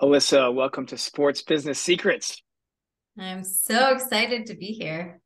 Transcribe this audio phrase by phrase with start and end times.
[0.00, 2.42] Alyssa, welcome to Sports Business Secrets.
[3.18, 5.20] I'm so excited to be here.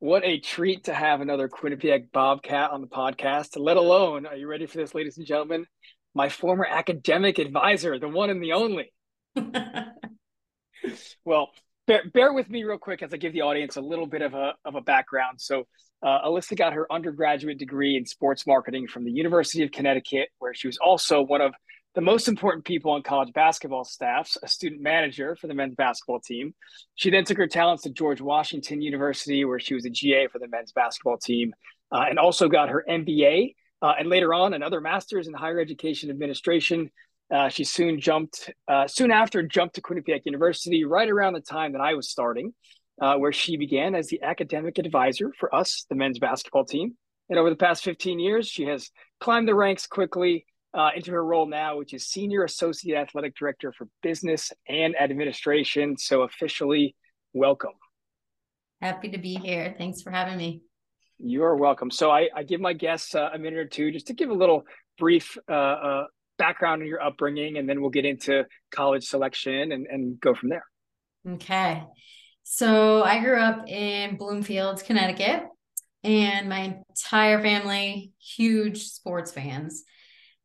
[0.00, 4.48] What a treat to have another Quinnipiac Bobcat on the podcast, let alone, are you
[4.48, 5.66] ready for this, ladies and gentlemen?
[6.14, 8.92] My former academic advisor, the one and the only.
[11.24, 11.50] well,
[11.86, 14.34] bear, bear, with me real quick as I give the audience a little bit of
[14.34, 15.40] a, of a background.
[15.40, 15.68] So,
[16.04, 20.52] uh, Alyssa got her undergraduate degree in sports marketing from the University of Connecticut, where
[20.52, 21.54] she was also one of
[21.94, 26.20] the most important people on college basketball staffs, a student manager for the men's basketball
[26.20, 26.54] team.
[26.94, 30.38] She then took her talents to George Washington University, where she was a GA for
[30.38, 31.52] the men's basketball team,
[31.90, 36.08] uh, and also got her MBA uh, and later on another master's in higher education
[36.08, 36.90] administration.
[37.30, 41.72] Uh, she soon jumped, uh, soon after, jumped to Quinnipiac University right around the time
[41.72, 42.54] that I was starting,
[43.00, 46.96] uh, where she began as the academic advisor for us, the men's basketball team.
[47.28, 48.90] And over the past 15 years, she has
[49.20, 53.72] climbed the ranks quickly uh, into her role now, which is Senior Associate Athletic Director
[53.72, 55.96] for Business and Administration.
[55.98, 56.96] So, officially,
[57.32, 57.72] welcome.
[58.80, 59.74] Happy to be here.
[59.76, 60.62] Thanks for having me.
[61.18, 61.90] You are welcome.
[61.90, 64.34] So, I, I give my guests uh, a minute or two just to give a
[64.34, 64.64] little
[64.98, 66.04] brief uh, uh
[66.38, 70.48] background on your upbringing, and then we'll get into college selection and, and go from
[70.48, 70.64] there.
[71.28, 71.84] Okay.
[72.44, 75.44] So, I grew up in Bloomfield, Connecticut,
[76.02, 79.84] and my entire family, huge sports fans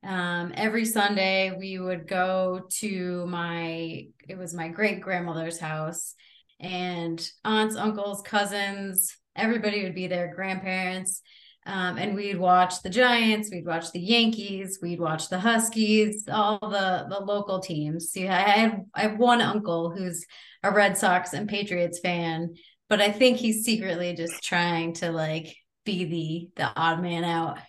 [0.04, 6.14] um, every Sunday we would go to my it was my great grandmother's house
[6.60, 11.22] and aunts, uncles, cousins, everybody would be there, grandparents.
[11.66, 16.60] Um, and we'd watch the Giants, we'd watch the Yankees, we'd watch the Huskies, all
[16.62, 18.10] the the local teams.
[18.12, 20.26] See, I have I have one uncle who's
[20.64, 22.56] a Red Sox and Patriots fan,
[22.88, 27.60] but I think he's secretly just trying to like be the the odd man out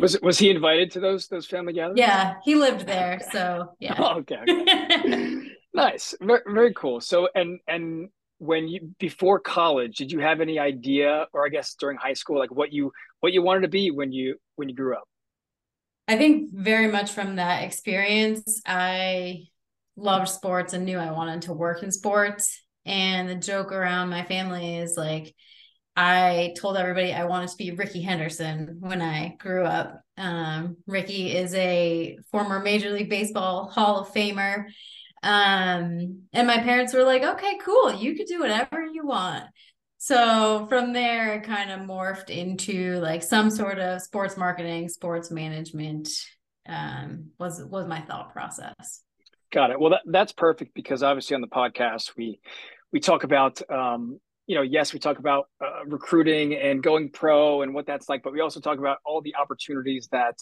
[0.00, 1.98] was was he invited to those those family gatherings?
[1.98, 3.94] Yeah, he lived there, so yeah.
[3.98, 4.38] oh, okay.
[4.48, 5.34] okay.
[5.74, 7.00] nice, very, very cool.
[7.00, 11.74] So, and and when you before college, did you have any idea, or I guess
[11.74, 14.74] during high school, like what you what you wanted to be when you when you
[14.74, 15.08] grew up?
[16.06, 19.44] I think very much from that experience, I
[19.96, 22.62] loved sports and knew I wanted to work in sports.
[22.86, 25.34] And the joke around my family is like,
[26.00, 30.00] I told everybody I wanted to be Rickey Henderson when I grew up.
[30.16, 34.66] Um, Rickey is a former Major League Baseball Hall of Famer.
[35.24, 39.42] Um, and my parents were like, okay, cool, you could do whatever you want.
[39.96, 45.32] So from there, it kind of morphed into like some sort of sports marketing, sports
[45.32, 46.10] management
[46.68, 49.02] um, was was my thought process.
[49.50, 49.80] Got it.
[49.80, 52.38] Well, that, that's perfect because obviously on the podcast we
[52.92, 57.60] we talk about um, you know, yes, we talk about uh, recruiting and going pro
[57.60, 60.38] and what that's like, but we also talk about all the opportunities that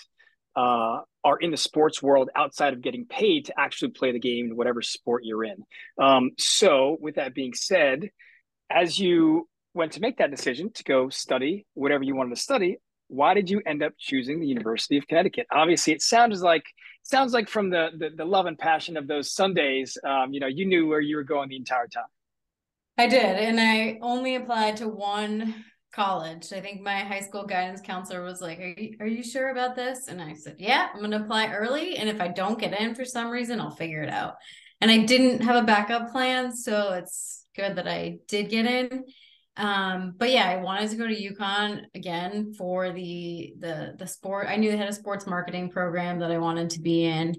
[0.54, 4.46] uh, are in the sports world outside of getting paid to actually play the game
[4.46, 5.56] in whatever sport you're in.
[6.00, 8.10] Um, so, with that being said,
[8.70, 12.78] as you went to make that decision to go study whatever you wanted to study,
[13.08, 15.48] why did you end up choosing the University of Connecticut?
[15.50, 16.64] Obviously, it sounds like
[17.02, 20.46] sounds like from the the, the love and passion of those Sundays, um, you know,
[20.46, 22.04] you knew where you were going the entire time.
[22.98, 23.36] I did.
[23.36, 26.52] And I only applied to one college.
[26.52, 29.76] I think my high school guidance counselor was like, Are you, are you sure about
[29.76, 30.08] this?
[30.08, 31.96] And I said, Yeah, I'm going to apply early.
[31.96, 34.34] And if I don't get in for some reason, I'll figure it out.
[34.80, 36.54] And I didn't have a backup plan.
[36.54, 39.04] So it's good that I did get in.
[39.56, 44.48] Um, but yeah, I wanted to go to UConn again for the the the sport.
[44.50, 47.36] I knew they had a sports marketing program that I wanted to be in.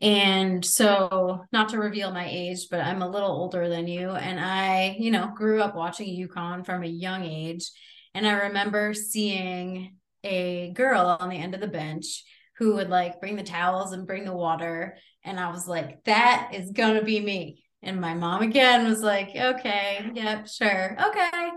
[0.00, 4.10] And so, not to reveal my age, but I'm a little older than you.
[4.10, 7.68] And I, you know, grew up watching UConn from a young age.
[8.14, 12.24] And I remember seeing a girl on the end of the bench
[12.58, 14.96] who would like bring the towels and bring the water.
[15.24, 17.64] And I was like, that is going to be me.
[17.82, 20.96] And my mom again was like, okay, yep, sure.
[21.08, 21.50] Okay.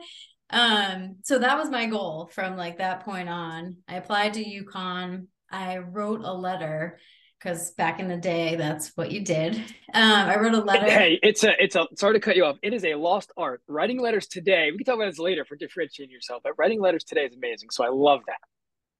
[0.52, 3.78] Um, so that was my goal from like that point on.
[3.88, 5.28] I applied to UConn.
[5.50, 7.00] I wrote a letter
[7.41, 9.55] because back in the day, that's what you did.
[9.93, 10.90] Um, I wrote a letter.
[10.90, 12.58] Hey, it's a, it's a, sorry to cut you off.
[12.61, 13.61] It is a lost art.
[13.67, 17.03] Writing letters today, we can talk about this later for differentiating yourself, but writing letters
[17.03, 17.70] today is amazing.
[17.72, 18.38] So I love that.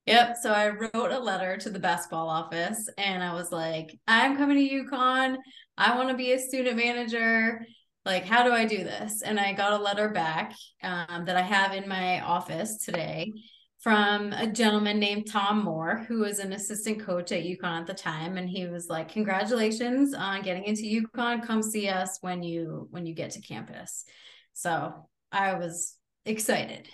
[0.08, 0.38] Yep.
[0.42, 4.58] So I wrote a letter to the basketball office and I was like, I'm coming
[4.58, 5.38] to UConn.
[5.78, 7.64] I want to be a student manager.
[8.04, 9.22] Like, how do I do this?
[9.22, 13.32] And I got a letter back um, that I have in my office today
[13.82, 17.94] from a gentleman named Tom Moore, who was an assistant coach at UConn at the
[17.96, 18.38] time.
[18.38, 21.46] And he was like, Congratulations on getting into UConn.
[21.46, 24.06] Come see us when you when you get to campus.
[24.54, 24.94] So
[25.32, 25.96] I was
[26.26, 26.88] excited.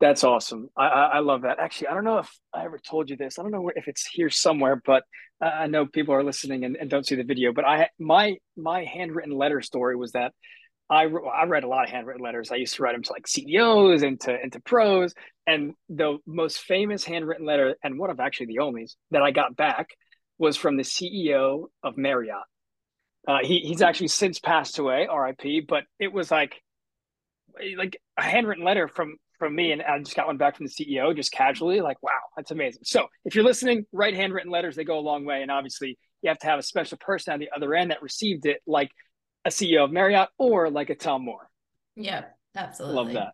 [0.00, 0.68] That's awesome.
[0.76, 1.58] I, I love that.
[1.58, 3.38] Actually, I don't know if I ever told you this.
[3.38, 5.04] I don't know if it's here somewhere, but
[5.40, 7.52] I know people are listening and, and don't see the video.
[7.52, 10.32] But I my my handwritten letter story was that
[10.88, 12.50] I I read a lot of handwritten letters.
[12.52, 15.14] I used to write them to like CEOs and to into pros.
[15.46, 19.56] And the most famous handwritten letter, and one of actually the only that I got
[19.56, 19.90] back,
[20.38, 22.44] was from the CEO of Marriott.
[23.26, 25.62] Uh, he he's actually since passed away, R.I.P.
[25.68, 26.62] But it was like
[27.76, 30.72] like a handwritten letter from from me, and I just got one back from the
[30.72, 31.80] CEO, just casually.
[31.80, 32.82] Like, wow, that's amazing.
[32.84, 35.42] So if you're listening, write handwritten letters; they go a long way.
[35.42, 38.46] And obviously, you have to have a special person on the other end that received
[38.46, 38.90] it, like
[39.46, 41.48] a CEO of Marriott or like a Tom Moore.
[41.94, 42.24] Yeah,
[42.56, 42.96] absolutely.
[42.96, 43.32] Love that.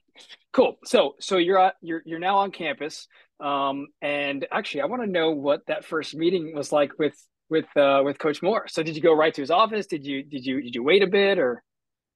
[0.53, 0.77] Cool.
[0.85, 3.09] So so you're at, you're you're now on campus,
[3.41, 7.17] um, and actually, I want to know what that first meeting was like with
[7.49, 8.69] with uh, with Coach Moore.
[8.69, 9.87] So did you go right to his office?
[9.87, 11.63] Did you did you did you wait a bit or?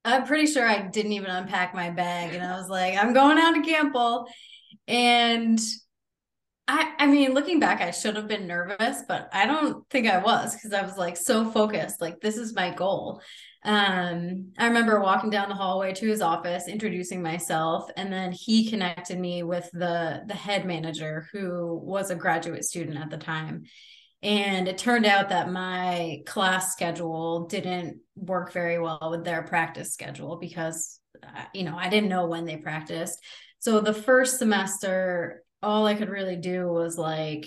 [0.05, 3.39] I'm pretty sure I didn't even unpack my bag, and I was like, I'm going
[3.39, 4.27] out to Gampel,
[4.87, 5.59] and
[6.69, 10.19] I I mean, looking back, I should have been nervous, but I don't think I
[10.19, 12.01] was because I was like so focused.
[12.01, 13.23] Like this is my goal.
[13.67, 18.71] Um, I remember walking down the hallway to his office, introducing myself, and then he
[18.71, 23.65] connected me with the the head manager who was a graduate student at the time.
[24.23, 29.93] And it turned out that my class schedule didn't work very well with their practice
[29.93, 33.19] schedule because, uh, you know, I didn't know when they practiced.
[33.59, 37.47] So the first semester, all I could really do was like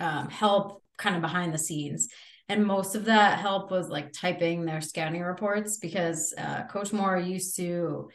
[0.00, 2.08] um, help kind of behind the scenes.
[2.48, 7.18] And most of that help was like typing their scouting reports because uh, Coach Moore
[7.18, 8.08] used to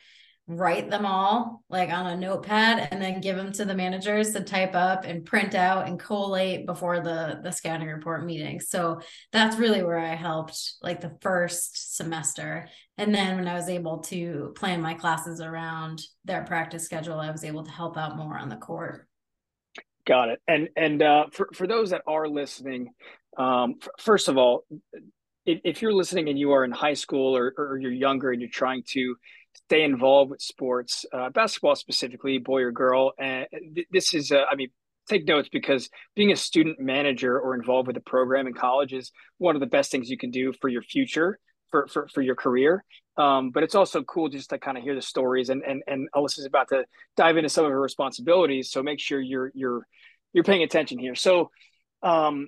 [0.48, 4.42] write them all like on a notepad and then give them to the managers to
[4.42, 8.60] type up and print out and collate before the the scouting report meeting.
[8.60, 9.01] So
[9.31, 12.68] that's really where i helped like the first semester.
[12.98, 17.31] And then when i was able to plan my classes around their practice schedule i
[17.31, 19.07] was able to help out more on the court.
[20.06, 20.42] Got it.
[20.48, 22.89] And and uh, for, for those that are listening
[23.38, 24.66] um, f- first of all
[25.45, 28.42] if, if you're listening and you are in high school or, or you're younger and
[28.42, 29.16] you're trying to
[29.54, 33.13] stay involved with sports, uh, basketball specifically, boy or girl.
[33.18, 34.69] And th- this is, uh, I mean,
[35.10, 39.12] take notes because being a student manager or involved with a program in college is
[39.39, 41.39] one of the best things you can do for your future,
[41.69, 42.84] for for, for your career.
[43.18, 46.07] Um, but it's also cool just to kind of hear the stories and and and
[46.16, 46.86] Alyssa's about to
[47.18, 48.72] dive into some of her responsibilities.
[48.72, 49.86] So make sure you're you're
[50.34, 51.16] you're paying attention here.
[51.16, 51.50] So
[52.04, 52.48] um,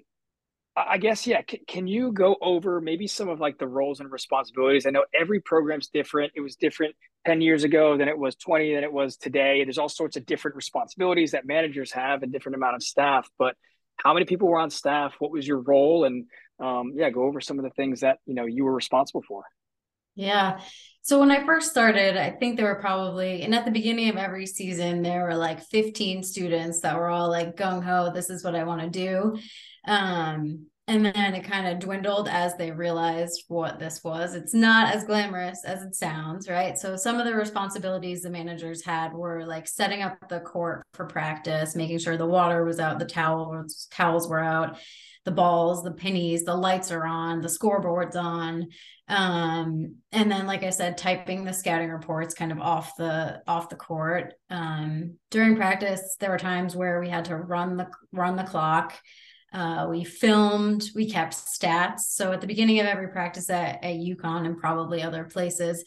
[0.76, 1.42] I guess yeah.
[1.50, 4.86] C- can you go over maybe some of like the roles and responsibilities?
[4.86, 6.34] I know every program's different.
[6.36, 9.64] It was different ten years ago than it was twenty than it was today.
[9.64, 13.30] There's all sorts of different responsibilities that managers have and different amount of staff.
[13.38, 13.56] But
[13.98, 15.14] how many people were on staff?
[15.20, 16.06] What was your role?
[16.06, 16.26] And
[16.60, 19.44] um, yeah, go over some of the things that you know you were responsible for.
[20.16, 20.60] Yeah.
[21.04, 24.16] So when I first started, I think there were probably, and at the beginning of
[24.16, 28.42] every season, there were like 15 students that were all like gung ho, this is
[28.42, 29.38] what I want to do.
[29.86, 34.36] Um, and then it kind of dwindled as they realized what this was.
[34.36, 36.78] It's not as glamorous as it sounds, right?
[36.78, 41.06] So some of the responsibilities the managers had were like setting up the court for
[41.06, 44.78] practice, making sure the water was out, the towels towels were out,
[45.24, 48.68] the balls, the pennies, the lights are on, the scoreboard's on.
[49.08, 53.70] Um, and then like I said, typing the scouting reports kind of off the off
[53.70, 54.34] the court.
[54.50, 58.96] Um, during practice, there were times where we had to run the run the clock
[59.54, 62.00] uh, we filmed, we kept stats.
[62.00, 65.84] So at the beginning of every practice at, at UConn and probably other places,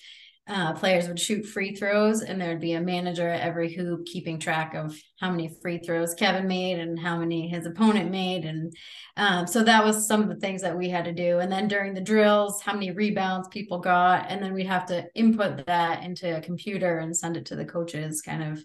[0.48, 4.38] uh, players would shoot free throws, and there'd be a manager at every hoop keeping
[4.38, 8.44] track of how many free throws Kevin made and how many his opponent made.
[8.44, 8.72] And
[9.16, 11.40] um, so that was some of the things that we had to do.
[11.40, 14.26] And then during the drills, how many rebounds people got.
[14.28, 17.64] And then we'd have to input that into a computer and send it to the
[17.64, 18.64] coaches kind of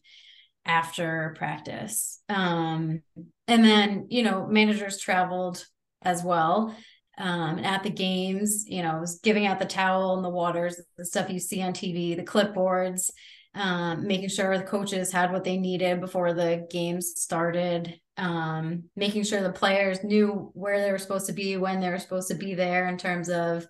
[0.66, 2.22] after practice.
[2.30, 3.02] Um,
[3.48, 5.66] and then, you know, managers traveled
[6.02, 6.76] as well.
[7.18, 11.06] Um, at the games, you know, was giving out the towel and the waters, the
[11.06, 13.12] stuff you see on TV, the clipboards,
[13.54, 19.24] um, making sure the coaches had what they needed before the games started, um, making
[19.24, 22.36] sure the players knew where they were supposed to be, when they were supposed to
[22.36, 23.68] be there in terms of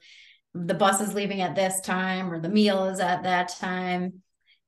[0.53, 4.21] the bus is leaving at this time or the meal is at that time.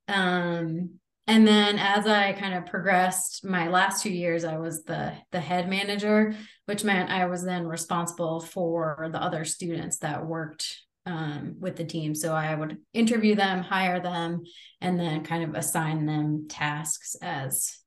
[0.08, 5.14] Um, and then as i kind of progressed my last two years i was the
[5.32, 10.84] the head manager which meant i was then responsible for the other students that worked
[11.06, 12.16] um, with the team.
[12.16, 14.44] So i would interview them hire them
[14.82, 17.78] and then kind of assign them tasks as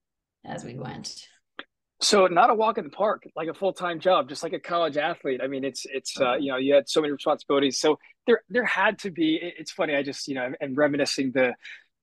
[0.45, 1.15] as we went.
[2.03, 4.97] So not a walk in the park like a full-time job just like a college
[4.97, 5.41] athlete.
[5.43, 7.79] I mean it's it's uh, you know you had so many responsibilities.
[7.79, 11.55] So there there had to be it's funny i just you know i'm reminiscing the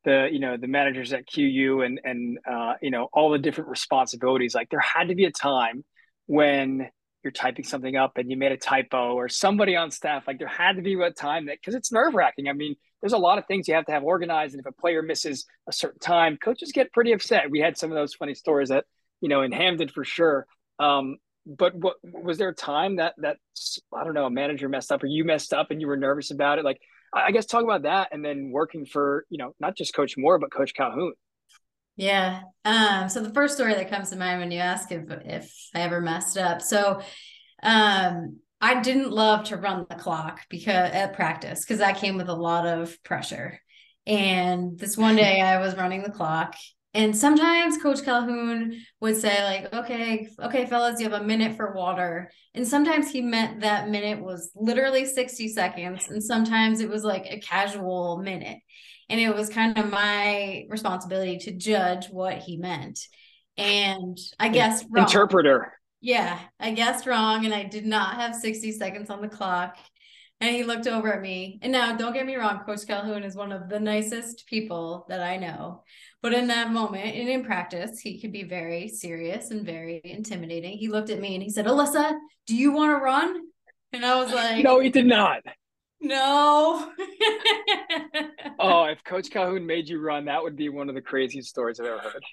[0.03, 3.69] the you know the managers at QU and and uh, you know all the different
[3.69, 4.55] responsibilities.
[4.55, 5.83] Like there had to be a time
[6.25, 6.89] when
[7.23, 10.47] you're typing something up and you made a typo or somebody on staff like there
[10.47, 12.49] had to be a time that because it's nerve wracking.
[12.49, 14.71] I mean, there's a lot of things you have to have organized, and if a
[14.71, 17.49] player misses a certain time, coaches get pretty upset.
[17.49, 18.85] We had some of those funny stories that
[19.21, 20.45] you know in Hamden for sure.
[20.79, 23.37] Um, but what was there a time that that
[23.93, 26.31] I don't know a manager messed up or you messed up and you were nervous
[26.31, 26.65] about it?
[26.65, 26.79] Like
[27.13, 30.39] I guess talk about that and then working for you know not just Coach Moore
[30.39, 31.13] but Coach Calhoun.
[31.95, 32.41] Yeah.
[32.65, 35.81] Um, so the first story that comes to mind when you ask if if I
[35.81, 36.61] ever messed up.
[36.61, 37.01] So
[37.61, 42.29] um I didn't love to run the clock because at practice because that came with
[42.29, 43.59] a lot of pressure.
[44.07, 46.55] And this one day I was running the clock
[46.93, 51.73] and sometimes Coach Calhoun would say, like, okay, okay, fellas, you have a minute for
[51.73, 52.31] water.
[52.53, 56.09] And sometimes he meant that minute was literally 60 seconds.
[56.09, 58.59] And sometimes it was like a casual minute.
[59.09, 62.99] And it was kind of my responsibility to judge what he meant.
[63.57, 65.05] And I guess wrong.
[65.05, 65.73] interpreter.
[65.99, 67.45] Yeah, I guessed wrong.
[67.45, 69.77] And I did not have 60 seconds on the clock.
[70.41, 71.59] And he looked over at me.
[71.61, 75.21] And now, don't get me wrong, Coach Calhoun is one of the nicest people that
[75.21, 75.83] I know.
[76.23, 80.77] But in that moment and in practice, he could be very serious and very intimidating.
[80.77, 82.13] He looked at me and he said, Alyssa,
[82.47, 83.41] do you want to run?
[83.91, 85.41] And I was like, No, he did not.
[85.99, 86.91] No.
[88.59, 91.79] oh, if Coach Calhoun made you run, that would be one of the craziest stories
[91.79, 92.23] I've ever heard.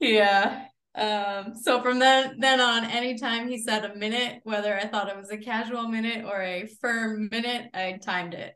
[0.00, 0.66] Yeah.
[0.94, 5.16] Um, so from then then on, anytime he said a minute, whether I thought it
[5.16, 8.54] was a casual minute or a firm minute, I timed it.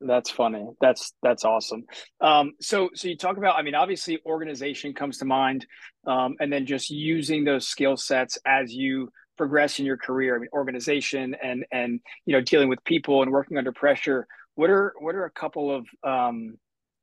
[0.00, 0.64] That's funny.
[0.80, 1.84] That's that's awesome.
[2.20, 5.66] Um, so so you talk about, I mean, obviously organization comes to mind,
[6.06, 10.36] um, and then just using those skill sets as you progress in your career.
[10.36, 14.26] I mean, organization and and you know dealing with people and working under pressure.
[14.54, 16.58] What are what are a couple of um,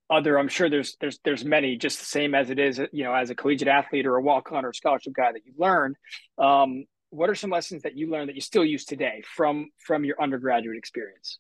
[0.10, 0.40] other?
[0.40, 3.30] I'm sure there's there's there's many just the same as it is you know as
[3.30, 5.98] a collegiate athlete or a walk on or scholarship guy that you learned.
[6.38, 10.06] Um, what are some lessons that you learned that you still use today from from
[10.06, 11.40] your undergraduate experience?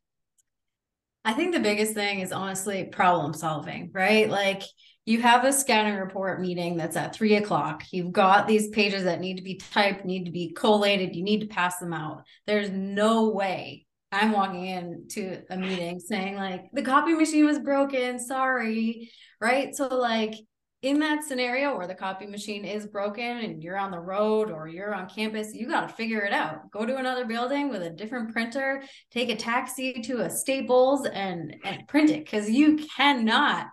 [1.25, 4.29] I think the biggest thing is honestly problem solving, right?
[4.29, 4.61] Like
[5.05, 7.83] you have a scouting report meeting that's at three o'clock.
[7.91, 11.15] You've got these pages that need to be typed, need to be collated.
[11.15, 12.23] You need to pass them out.
[12.45, 17.59] There's no way I'm walking in to a meeting saying, like, the copy machine was
[17.59, 18.19] broken.
[18.19, 19.11] Sorry.
[19.41, 19.75] Right.
[19.75, 20.33] So, like,
[20.85, 24.67] in that scenario where the copy machine is broken and you're on the road or
[24.67, 26.69] you're on campus, you got to figure it out.
[26.69, 31.55] Go to another building with a different printer, take a taxi to a Staples and
[31.65, 33.65] and print it cuz you cannot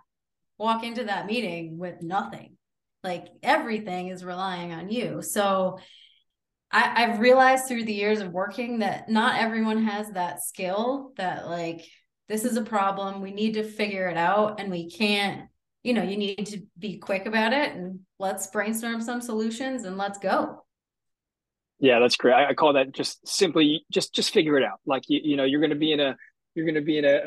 [0.57, 2.57] walk into that meeting with nothing.
[3.03, 5.21] Like everything is relying on you.
[5.21, 5.77] So
[6.71, 11.45] I, I've realized through the years of working that not everyone has that skill that
[11.45, 11.85] like
[12.27, 13.21] this is a problem.
[13.21, 15.47] We need to figure it out and we can't
[15.83, 19.97] you know, you need to be quick about it and let's brainstorm some solutions and
[19.97, 20.63] let's go.
[21.79, 22.33] Yeah, that's great.
[22.33, 24.79] I, call that just simply just just figure it out.
[24.85, 26.15] Like you, you know, you're going to be in a
[26.55, 27.17] you're going to be in a,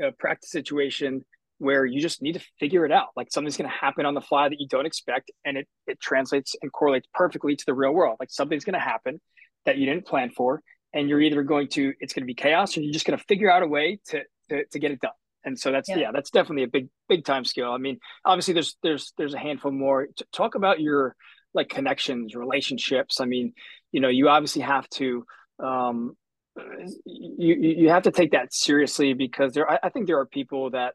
[0.00, 1.24] a, a practice situation
[1.58, 3.08] where you just need to figure it out.
[3.14, 6.00] Like something's going to happen on the fly that you don't expect, and it it
[6.00, 8.16] translates and correlates perfectly to the real world.
[8.18, 9.20] Like something's going to happen
[9.66, 10.62] that you didn't plan for,
[10.94, 13.24] and you're either going to it's going to be chaos, or you're just going to
[13.26, 15.12] figure out a way to to, to get it done
[15.44, 15.96] and so that's yeah.
[15.96, 16.10] yeah.
[16.12, 19.70] that's definitely a big big time skill i mean obviously there's there's there's a handful
[19.70, 21.14] more talk about your
[21.54, 23.52] like connections relationships i mean
[23.92, 25.24] you know you obviously have to
[25.58, 26.16] um
[27.04, 30.94] you you have to take that seriously because there I, think there are people that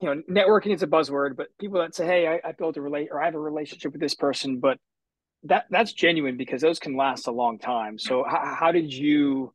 [0.00, 2.80] you know networking is a buzzword but people that say hey I, I built a
[2.80, 4.78] relate or i have a relationship with this person but
[5.44, 9.52] that that's genuine because those can last a long time so how, how did you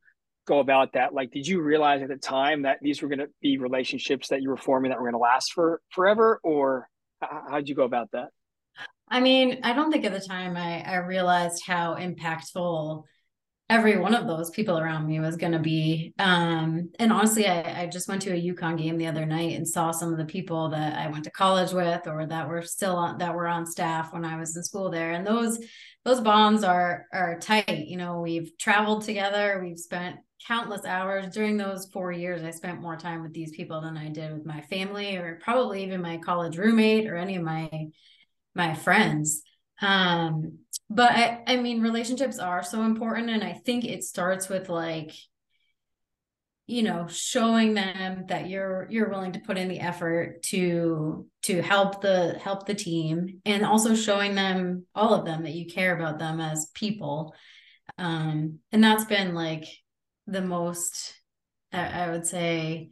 [0.51, 1.13] go about that?
[1.13, 4.41] Like, did you realize at the time that these were going to be relationships that
[4.41, 6.89] you were forming that were going to last for forever, or
[7.21, 8.29] how did you go about that?
[9.07, 13.03] I mean, I don't think at the time I, I realized how impactful
[13.69, 16.13] every one of those people around me was going to be.
[16.19, 19.65] Um, and honestly, I, I just went to a UConn game the other night and
[19.65, 22.97] saw some of the people that I went to college with or that were still
[22.97, 25.11] on, that were on staff when I was in school there.
[25.11, 25.57] And those,
[26.03, 27.87] those bonds are, are tight.
[27.87, 30.17] You know, we've traveled together, we've spent
[30.47, 31.33] countless hours.
[31.33, 34.45] During those four years i spent more time with these people than i did with
[34.45, 37.69] my family or probably even my college roommate or any of my
[38.55, 39.43] my friends.
[39.81, 44.67] Um but i i mean relationships are so important and i think it starts with
[44.69, 45.13] like
[46.67, 51.61] you know showing them that you're you're willing to put in the effort to to
[51.61, 55.95] help the help the team and also showing them all of them that you care
[55.95, 57.33] about them as people.
[57.97, 59.65] Um and that's been like
[60.27, 61.15] the most
[61.73, 62.89] I would say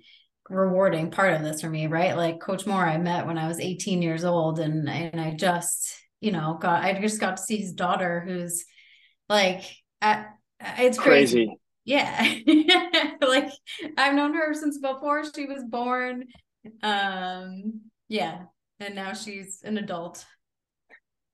[0.49, 2.15] rewarding part of this for me, right?
[2.15, 5.95] Like Coach Moore, I met when I was 18 years old, and and I just,
[6.21, 8.65] you know, got I just got to see his daughter, who's
[9.27, 9.63] like,
[10.01, 10.27] at,
[10.77, 11.47] it's crazy.
[11.47, 11.59] crazy.
[11.85, 13.49] Yeah, like
[13.97, 16.25] I've known her since before she was born.
[16.83, 18.43] Um, yeah,
[18.79, 20.25] and now she's an adult.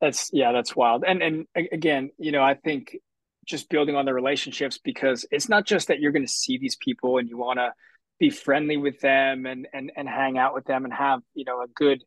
[0.01, 1.03] That's yeah, that's wild.
[1.05, 2.97] And and again, you know, I think
[3.45, 6.75] just building on the relationships because it's not just that you're going to see these
[6.75, 7.71] people and you want to
[8.19, 11.61] be friendly with them and and and hang out with them and have you know
[11.61, 12.01] a good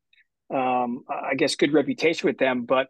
[0.54, 2.88] um i guess good reputation with them but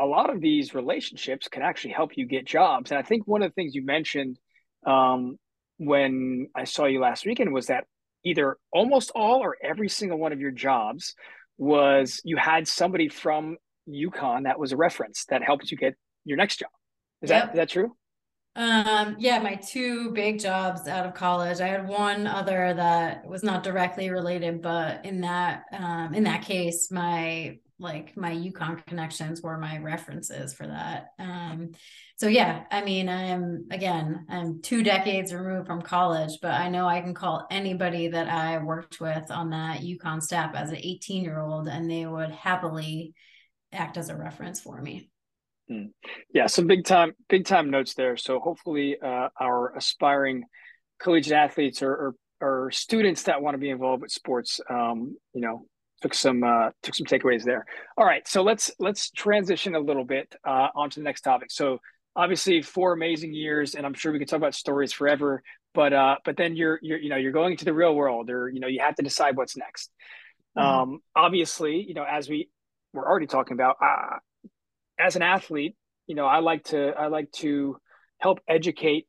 [0.00, 2.90] a lot of these relationships can actually help you get jobs.
[2.90, 4.38] And i think one of the things you mentioned
[4.86, 5.36] um
[5.78, 7.84] when i saw you last weekend was that
[8.24, 11.14] either almost all or every single one of your jobs
[11.58, 13.56] was you had somebody from
[13.88, 16.70] UConn that was a reference that helped you get your next job
[17.24, 17.46] is yep.
[17.46, 17.94] that is that true
[18.56, 21.60] um, yeah, my two big jobs out of college.
[21.60, 26.42] I had one other that was not directly related, but in that um, in that
[26.42, 31.08] case, my like my UConn connections were my references for that.
[31.18, 31.72] Um,
[32.16, 36.86] so yeah, I mean, I'm again, I'm two decades removed from college, but I know
[36.86, 41.24] I can call anybody that I worked with on that UConn staff as an 18
[41.24, 43.14] year old, and they would happily
[43.72, 45.10] act as a reference for me.
[45.70, 45.90] Mm.
[46.32, 48.16] Yeah, some big time, big time notes there.
[48.16, 50.44] So hopefully, uh, our aspiring
[51.00, 55.40] collegiate athletes or, or, or students that want to be involved with sports, um, you
[55.40, 55.66] know,
[56.02, 57.64] took some uh, took some takeaways there.
[57.96, 61.50] All right, so let's let's transition a little bit uh, onto the next topic.
[61.50, 61.78] So
[62.14, 65.42] obviously, four amazing years, and I'm sure we could talk about stories forever.
[65.72, 68.50] But uh, but then you're you're you know you're going into the real world, or
[68.50, 69.90] you know you have to decide what's next.
[70.58, 70.66] Mm-hmm.
[70.66, 72.50] Um, obviously, you know as we
[72.92, 74.18] we're already talking about, uh,
[74.98, 77.76] as an athlete, you know, I like to I like to
[78.18, 79.06] help educate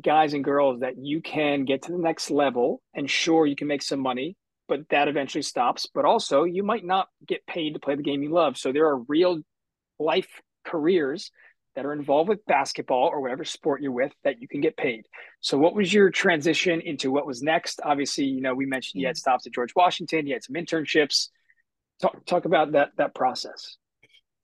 [0.00, 3.68] guys and girls that you can get to the next level and sure you can
[3.68, 4.36] make some money,
[4.68, 5.86] but that eventually stops.
[5.92, 8.56] But also you might not get paid to play the game you love.
[8.56, 9.40] So there are real
[9.98, 11.30] life careers
[11.76, 15.06] that are involved with basketball or whatever sport you're with that you can get paid.
[15.40, 17.80] So what was your transition into what was next?
[17.82, 19.20] Obviously, you know, we mentioned you had mm-hmm.
[19.20, 21.28] stops at George Washington, you had some internships.
[22.00, 23.76] Talk talk about that that process.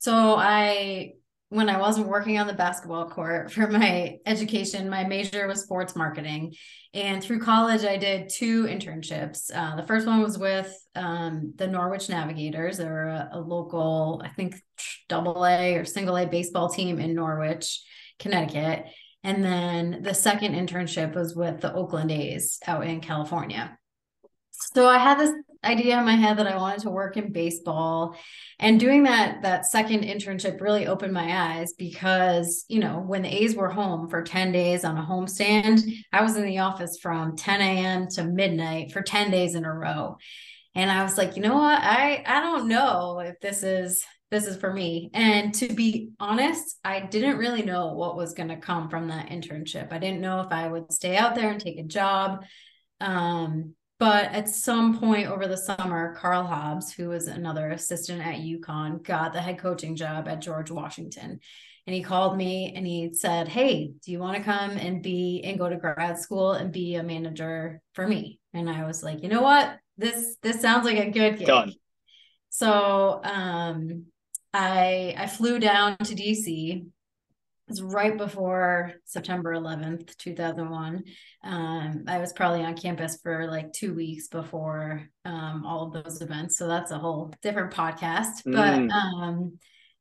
[0.01, 1.13] So I
[1.51, 5.95] when I wasn't working on the basketball court for my education, my major was sports
[5.95, 6.55] marketing.
[6.95, 9.51] And through college, I did two internships.
[9.53, 12.79] Uh, the first one was with um, the Norwich Navigators.
[12.79, 14.63] They're a, a, local, I think,
[15.09, 17.81] double A or single A baseball team in Norwich,
[18.21, 18.85] Connecticut.
[19.25, 23.77] And then the second internship was with the Oakland A's out in California.
[24.53, 25.33] So I had this
[25.63, 28.17] idea in my head that I wanted to work in baseball.
[28.59, 33.43] And doing that that second internship really opened my eyes because you know when the
[33.43, 37.37] A's were home for 10 days on a homestand I was in the office from
[37.37, 38.09] 10 a.m.
[38.13, 40.17] to midnight for 10 days in a row.
[40.75, 41.81] And I was like you know what?
[41.83, 45.11] I I don't know if this is this is for me.
[45.13, 49.29] And to be honest I didn't really know what was going to come from that
[49.29, 49.93] internship.
[49.93, 52.45] I didn't know if I would stay out there and take a job.
[53.01, 58.37] Um but at some point over the summer, Karl Hobbs, who was another assistant at
[58.37, 61.39] UConn, got the head coaching job at George Washington.
[61.87, 65.43] And he called me and he said, Hey, do you want to come and be
[65.45, 68.41] and go to grad school and be a manager for me?
[68.55, 69.77] And I was like, you know what?
[69.99, 71.47] This this sounds like a good gig.
[71.47, 71.75] Done.
[72.49, 74.07] So um
[74.55, 76.87] I I flew down to DC
[77.71, 81.05] was right before September 11th, 2001.
[81.45, 86.21] Um, I was probably on campus for like two weeks before um, all of those
[86.21, 86.59] events.
[86.59, 88.45] So that's a whole different podcast.
[88.47, 88.89] Mm.
[88.89, 89.59] But um,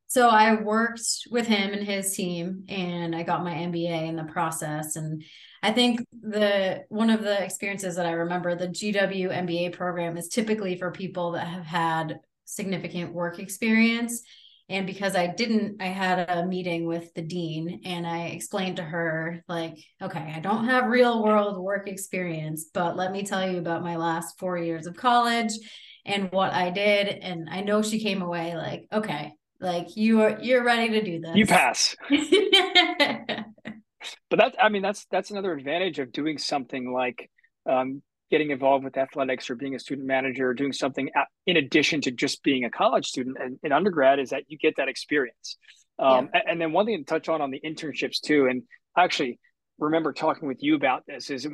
[0.07, 4.23] so I worked with him and his team, and I got my MBA in the
[4.23, 4.95] process.
[4.95, 5.23] And
[5.61, 10.27] I think the one of the experiences that I remember, the GW MBA program is
[10.27, 14.23] typically for people that have had significant work experience
[14.69, 18.83] and because i didn't i had a meeting with the dean and i explained to
[18.83, 23.57] her like okay i don't have real world work experience but let me tell you
[23.57, 25.51] about my last four years of college
[26.05, 27.07] and what i did.
[27.07, 31.19] And i know she came away like okay like you are you're ready to do
[31.19, 31.35] this.
[31.35, 31.95] You pass.
[34.29, 37.29] But that's i mean that's that's another advantage of doing something like
[37.65, 41.09] um, getting involved with athletics or being a student manager or doing something
[41.47, 44.75] in addition to just being a college student and in undergrad is that you get
[44.77, 45.57] that experience.
[45.97, 46.41] Um, yeah.
[46.47, 48.63] And then one thing to touch on on the internships too, and
[48.95, 49.39] I actually
[49.79, 51.47] remember talking with you about this is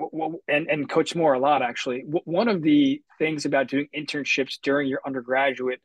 [0.47, 4.87] and, and coach Moore a lot actually one of the things about doing internships during
[4.87, 5.79] your undergraduate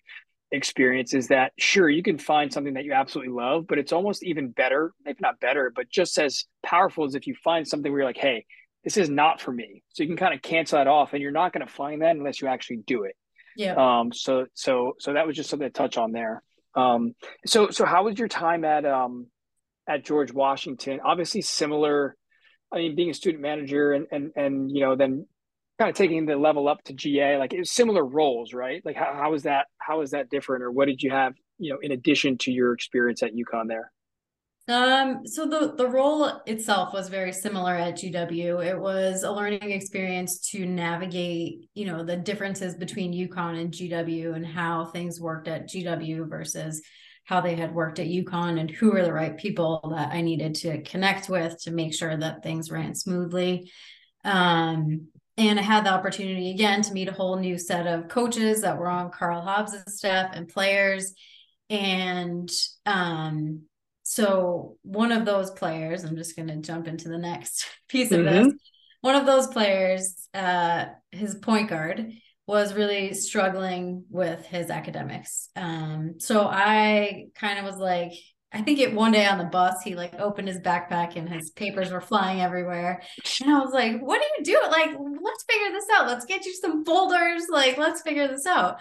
[0.53, 4.24] experience is that sure you can find something that you absolutely love but it's almost
[4.24, 8.00] even better maybe not better but just as powerful as if you find something where
[8.00, 8.44] you're like hey
[8.85, 9.83] this is not for me.
[9.90, 12.16] So you can kind of cancel that off, and you're not going to find that
[12.16, 13.16] unless you actually do it.
[13.57, 13.75] Yeah.
[13.77, 14.12] Um.
[14.12, 16.43] So so so that was just something to touch on there.
[16.75, 17.14] Um.
[17.47, 19.27] So so how was your time at um
[19.88, 21.01] at George Washington?
[21.05, 22.16] Obviously similar.
[22.73, 25.27] I mean, being a student manager and and and you know then
[25.79, 28.83] kind of taking the level up to GA, like it was similar roles, right?
[28.85, 31.73] Like how how was that how was that different, or what did you have you
[31.73, 33.90] know in addition to your experience at UConn there?
[34.71, 38.65] Um, so the the role itself was very similar at GW.
[38.65, 44.35] It was a learning experience to navigate, you know, the differences between UConn and GW
[44.37, 46.81] and how things worked at GW versus
[47.25, 50.55] how they had worked at UConn and who were the right people that I needed
[50.57, 53.71] to connect with to make sure that things ran smoothly.
[54.25, 58.63] Um, and I had the opportunity again to meet a whole new set of coaches
[58.63, 61.13] that were on Karl Hobbs' staff and players.
[61.71, 62.51] And
[62.85, 63.63] um,
[64.11, 68.23] so one of those players, I'm just going to jump into the next piece of
[68.23, 68.49] mm-hmm.
[68.49, 68.55] this.
[69.03, 72.11] One of those players, uh, his point guard,
[72.44, 75.51] was really struggling with his academics.
[75.55, 78.11] Um, so I kind of was like,
[78.53, 81.51] I think it one day on the bus, he like opened his backpack and his
[81.51, 83.03] papers were flying everywhere.
[83.40, 84.70] And I was like, what are you doing?
[84.73, 84.90] Like,
[85.23, 86.09] let's figure this out.
[86.09, 87.44] Let's get you some folders.
[87.49, 88.81] Like, let's figure this out.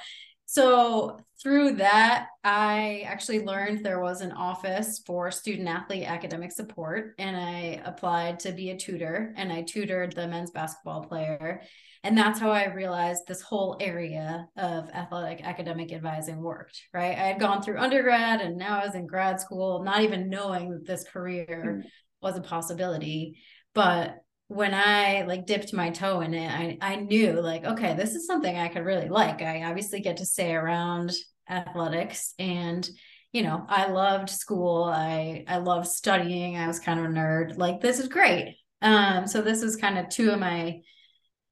[0.52, 7.14] So through that, I actually learned there was an office for student athlete academic support,
[7.20, 11.62] and I applied to be a tutor, and I tutored the men's basketball player.
[12.04, 17.16] And that's how I realized this whole area of athletic academic advising worked, right?
[17.16, 20.72] I had gone through undergrad and now I was in grad school, not even knowing
[20.72, 21.90] that this career mm.
[22.24, 23.38] was a possibility.
[23.76, 24.16] But
[24.50, 28.26] when I like dipped my toe in it, I, I knew like, okay, this is
[28.26, 29.44] something I could really like.
[29.44, 31.14] I obviously get to stay around
[31.48, 32.88] athletics and
[33.32, 34.86] you know, I loved school.
[34.86, 36.58] I I loved studying.
[36.58, 37.58] I was kind of a nerd.
[37.58, 38.58] Like this is great.
[38.82, 40.82] Um, so this is kind of two of my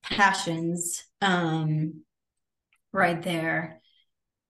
[0.01, 2.01] passions um
[2.91, 3.79] right there.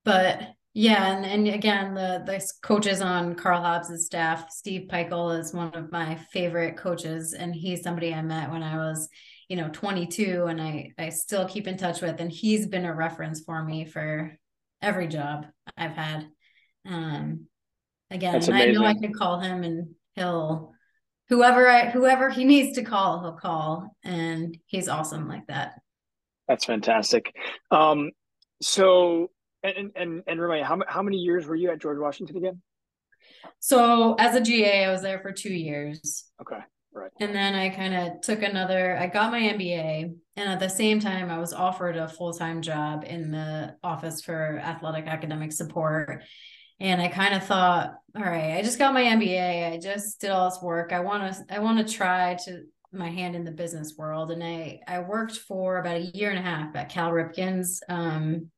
[0.06, 0.42] But
[0.78, 5.74] yeah, and, and again, the the coaches on Karl Hobbs' staff, Steve Pikiell is one
[5.74, 9.10] of my favorite coaches, and he's somebody I met when I was,
[9.50, 12.94] you know, 22, and I I still keep in touch with, and he's been a
[12.94, 14.38] reference for me for
[14.80, 16.28] every job I've had.
[16.86, 17.48] Um,
[18.12, 20.74] again, I know I can call him, and he'll
[21.30, 25.80] whoever I whoever he needs to call, he'll call, and he's awesome like that.
[26.48, 27.34] That's fantastic.
[27.72, 28.12] Um,
[28.62, 29.32] so
[29.68, 32.62] and and and remind how how many years were you at George Washington again?
[33.60, 36.26] So as a GA, I was there for two years.
[36.42, 36.60] Okay.
[36.94, 37.12] Right.
[37.20, 40.16] And then I kind of took another, I got my MBA.
[40.36, 44.22] And at the same time, I was offered a full time job in the Office
[44.22, 46.24] for Athletic Academic Support.
[46.80, 49.74] And I kind of thought, all right, I just got my MBA.
[49.74, 50.92] I just did all this work.
[50.92, 54.32] I want to, I want to try to my hand in the business world.
[54.32, 58.50] And I, I worked for about a year and a half at Cal Ripken's um,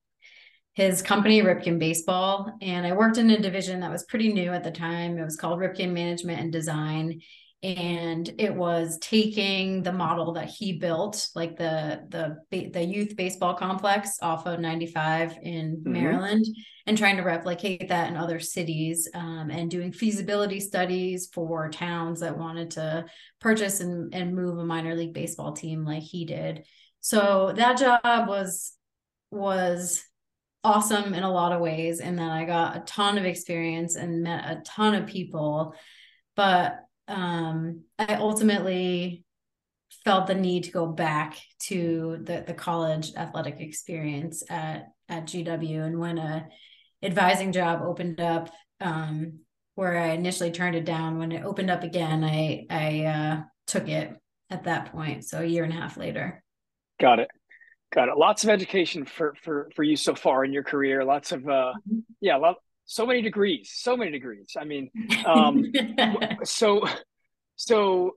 [0.73, 2.51] his company, Ripken Baseball.
[2.61, 5.17] And I worked in a division that was pretty new at the time.
[5.17, 7.21] It was called Ripken Management and Design.
[7.61, 13.53] And it was taking the model that he built, like the the the youth baseball
[13.53, 15.91] complex off of 95 in mm-hmm.
[15.91, 16.45] Maryland,
[16.85, 22.21] and trying to replicate that in other cities, um, and doing feasibility studies for towns
[22.21, 23.03] that wanted to
[23.41, 26.65] purchase and, and move a minor league baseball team like he did.
[27.01, 28.71] So that job was
[29.31, 30.01] was
[30.63, 34.23] awesome in a lot of ways and then I got a ton of experience and
[34.23, 35.73] met a ton of people.
[36.35, 39.23] But um, I ultimately
[40.03, 45.85] felt the need to go back to the the college athletic experience at at GW
[45.85, 46.47] and when a
[47.01, 49.39] advising job opened up um,
[49.75, 53.87] where I initially turned it down when it opened up again I I uh, took
[53.87, 54.13] it
[54.49, 55.25] at that point.
[55.25, 56.43] So a year and a half later.
[56.99, 57.29] Got it
[57.91, 58.17] Got it.
[58.17, 61.03] Lots of education for for for you so far in your career.
[61.03, 61.99] Lots of uh, mm-hmm.
[62.21, 64.55] yeah, lot, so many degrees, so many degrees.
[64.59, 64.91] I mean,
[65.25, 65.71] um,
[66.43, 66.87] so
[67.55, 68.15] so.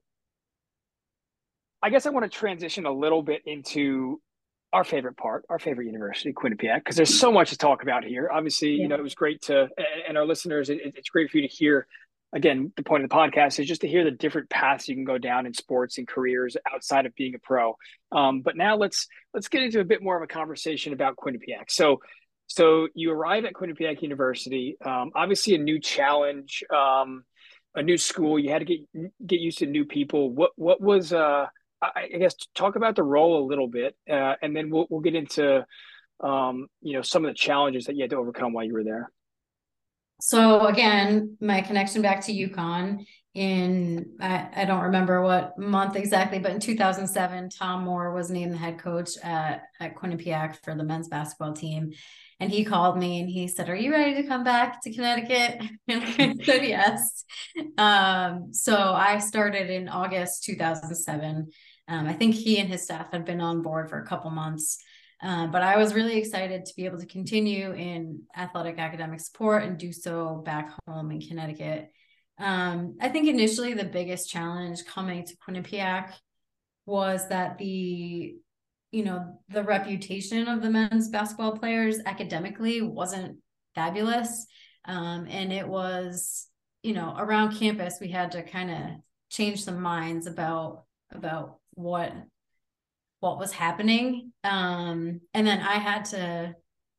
[1.85, 4.20] I guess I want to transition a little bit into
[4.72, 8.30] our favorite part, our favorite university, Quinnipiac, because there's so much to talk about here.
[8.32, 8.82] Obviously, yeah.
[8.82, 9.68] you know, it was great to,
[10.08, 11.87] and our listeners, it, it's great for you to hear
[12.32, 15.04] again, the point of the podcast is just to hear the different paths you can
[15.04, 17.76] go down in sports and careers outside of being a pro.
[18.10, 21.70] Um, but now let's let's get into a bit more of a conversation about Quinnipiac.
[21.70, 22.00] So,
[22.46, 27.24] so you arrive at Quinnipiac University, um, obviously a new challenge, um,
[27.74, 28.38] a new school.
[28.38, 28.80] You had to get
[29.26, 30.30] get used to new people.
[30.30, 31.46] What what was uh,
[31.82, 35.00] I, I guess talk about the role a little bit, uh, and then we'll we'll
[35.00, 35.66] get into
[36.20, 38.84] um, you know some of the challenges that you had to overcome while you were
[38.84, 39.10] there.
[40.24, 43.04] So again, my connection back to UConn
[43.35, 48.52] in I, I don't remember what month exactly, but in 2007, Tom Moore was named
[48.52, 51.90] the head coach at, at Quinnipiac for the men's basketball team.
[52.38, 55.61] And he called me and he said, Are you ready to come back to Connecticut?
[55.88, 57.24] And I said, Yes.
[57.76, 61.50] Um, so I started in August 2007.
[61.88, 64.78] Um, I think he and his staff had been on board for a couple months.
[65.22, 69.62] Uh, but I was really excited to be able to continue in athletic academic support
[69.62, 71.90] and do so back home in Connecticut.
[72.38, 76.12] Um, I think initially the biggest challenge coming to Quinnipiac
[76.87, 78.35] was that the
[78.90, 83.38] you know the reputation of the men's basketball players academically wasn't
[83.74, 84.46] fabulous
[84.85, 86.48] um, and it was
[86.82, 88.78] you know around campus we had to kind of
[89.30, 92.12] change some minds about about what
[93.22, 94.32] what was happening.
[94.42, 96.54] Um, and then i had to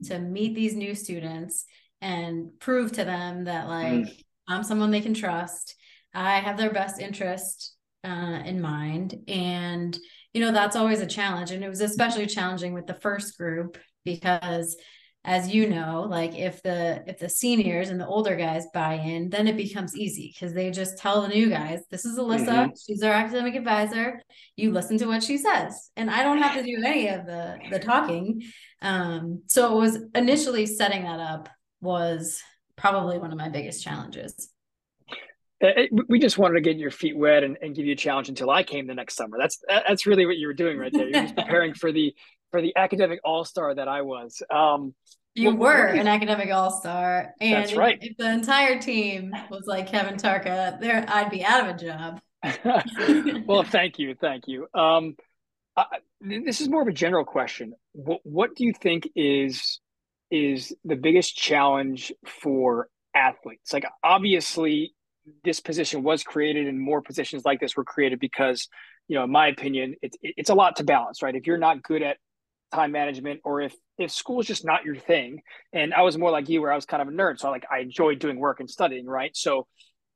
[0.05, 1.65] to meet these new students
[2.01, 4.23] and prove to them that like mm.
[4.47, 5.75] i'm someone they can trust.
[6.13, 9.15] I have their best interest uh, in mind.
[9.27, 9.97] And
[10.33, 11.51] you know that's always a challenge.
[11.51, 14.77] And it was especially challenging with the first group because
[15.25, 19.29] as you know like if the if the seniors and the older guys buy in
[19.29, 22.71] then it becomes easy because they just tell the new guys this is alyssa mm-hmm.
[22.85, 24.21] she's our academic advisor
[24.57, 27.57] you listen to what she says and i don't have to do any of the
[27.71, 28.41] the talking
[28.81, 31.47] um so it was initially setting that up
[31.79, 32.41] was
[32.75, 34.49] probably one of my biggest challenges
[35.63, 38.27] uh, we just wanted to get your feet wet and, and, give you a challenge
[38.27, 39.37] until I came the next summer.
[39.39, 41.07] That's that's really what you were doing right there.
[41.07, 42.13] You're just preparing for the
[42.53, 44.43] for the academic all star that I was.
[44.53, 44.93] Um,
[45.33, 47.97] you were an academic all star, and that's right.
[47.99, 51.79] If, if, the entire team was like Kevin Tarka, there I'd be out of a
[51.79, 52.21] job.
[53.47, 54.67] well, thank you, thank you.
[54.75, 55.15] Um,
[55.75, 55.85] uh,
[56.21, 57.73] this is more of a general question.
[57.93, 59.79] What, what do you think is
[60.29, 63.73] is the biggest challenge for athletes?
[63.73, 64.93] Like, obviously,
[65.43, 68.67] this position was created and more positions like this were created because
[69.07, 71.81] you know in my opinion it's it's a lot to balance right if you're not
[71.81, 72.17] good at
[72.73, 75.41] time management or if if school is just not your thing.
[75.71, 77.39] And i was more like you where i was kind of a nerd.
[77.39, 79.35] So I, like i enjoyed doing work and studying right?
[79.35, 79.67] So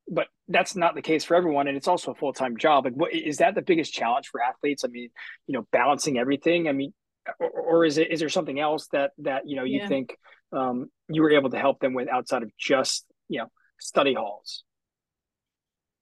[0.10, 1.68] but that's not the case for everyone.
[1.68, 2.86] And it's also a full-time job.
[2.86, 4.84] Like what is that the biggest challenge for athletes?
[4.84, 5.10] I mean
[5.48, 6.68] you know balancing everything?
[6.68, 6.94] I mean
[7.40, 9.88] or, or is it is there something else that that you know you yeah.
[9.88, 10.18] think
[10.54, 13.48] um, you were able to help them with outside of just you know
[13.80, 14.64] study halls?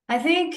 [0.08, 0.56] I think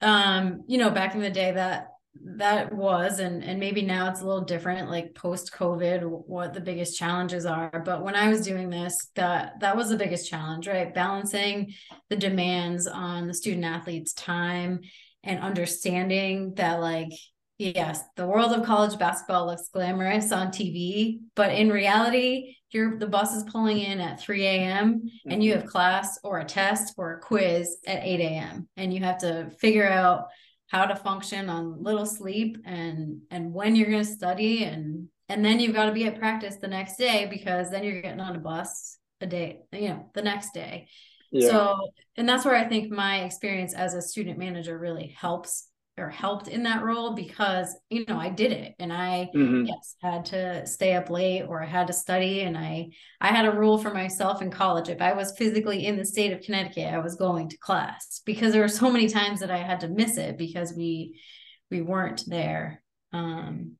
[0.00, 1.88] um, you know, back in the day that
[2.22, 6.60] that was and and maybe now it's a little different like post covid what the
[6.60, 10.66] biggest challenges are but when i was doing this that that was the biggest challenge
[10.66, 11.72] right balancing
[12.08, 14.80] the demands on the student athletes time
[15.22, 17.12] and understanding that like
[17.58, 23.06] yes the world of college basketball looks glamorous on tv but in reality you're the
[23.06, 24.94] bus is pulling in at 3 a.m.
[24.94, 25.30] Mm-hmm.
[25.30, 28.68] and you have class or a test or a quiz at 8 a.m.
[28.76, 30.26] and you have to figure out
[30.70, 35.44] how to function on little sleep and and when you're going to study and and
[35.44, 38.36] then you've got to be at practice the next day because then you're getting on
[38.36, 40.88] a bus a day you know the next day
[41.32, 41.48] yeah.
[41.48, 45.69] so and that's where i think my experience as a student manager really helps
[46.00, 49.66] or helped in that role because you know I did it and I mm-hmm.
[49.66, 52.88] yes had to stay up late or I had to study and I
[53.20, 54.88] I had a rule for myself in college.
[54.88, 58.52] If I was physically in the state of Connecticut I was going to class because
[58.52, 61.20] there were so many times that I had to miss it because we
[61.70, 62.82] we weren't there.
[63.12, 63.76] Um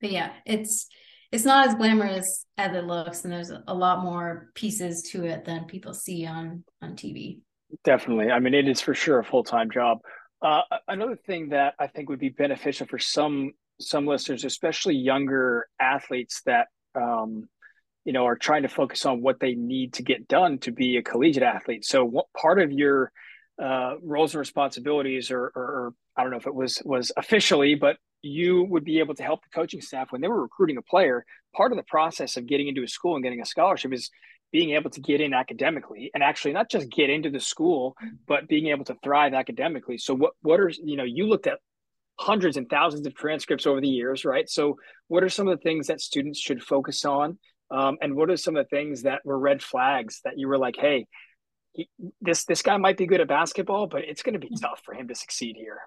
[0.00, 0.86] but yeah it's
[1.30, 5.44] it's not as glamorous as it looks and there's a lot more pieces to it
[5.44, 7.40] than people see on on TV
[7.84, 8.30] definitely.
[8.30, 9.98] I mean it is for sure a full-time job
[10.40, 15.68] uh, another thing that I think would be beneficial for some some listeners, especially younger
[15.80, 17.48] athletes that um,
[18.04, 20.96] you know are trying to focus on what they need to get done to be
[20.96, 21.84] a collegiate athlete.
[21.84, 23.12] So, what part of your
[23.62, 27.74] uh, roles and responsibilities, or, or, or I don't know if it was was officially,
[27.74, 30.82] but you would be able to help the coaching staff when they were recruiting a
[30.82, 31.24] player.
[31.56, 34.10] Part of the process of getting into a school and getting a scholarship is
[34.52, 38.48] being able to get in academically and actually not just get into the school but
[38.48, 39.98] being able to thrive academically.
[39.98, 41.58] So what what are you know you looked at
[42.18, 44.48] hundreds and thousands of transcripts over the years right?
[44.48, 44.76] So
[45.08, 47.38] what are some of the things that students should focus on?
[47.70, 50.58] Um, and what are some of the things that were red flags that you were
[50.58, 51.06] like hey
[51.72, 51.88] he,
[52.20, 54.94] this this guy might be good at basketball but it's going to be tough for
[54.94, 55.80] him to succeed here.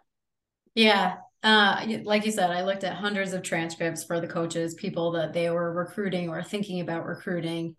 [0.75, 5.11] Yeah uh, like you said, I looked at hundreds of transcripts for the coaches, people
[5.13, 7.75] that they were recruiting or thinking about recruiting.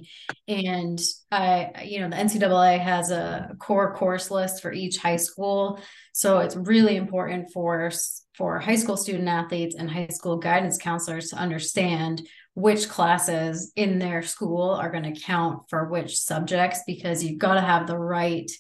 [0.49, 5.81] And I, you know, the NCAA has a core course list for each high school.
[6.13, 7.93] So it's really important for,
[8.35, 14.01] for high school student athletes and high school guidance counselors to understand which classes in
[14.01, 17.97] their school are going to count for which subjects because you've got to have the
[17.97, 18.51] right,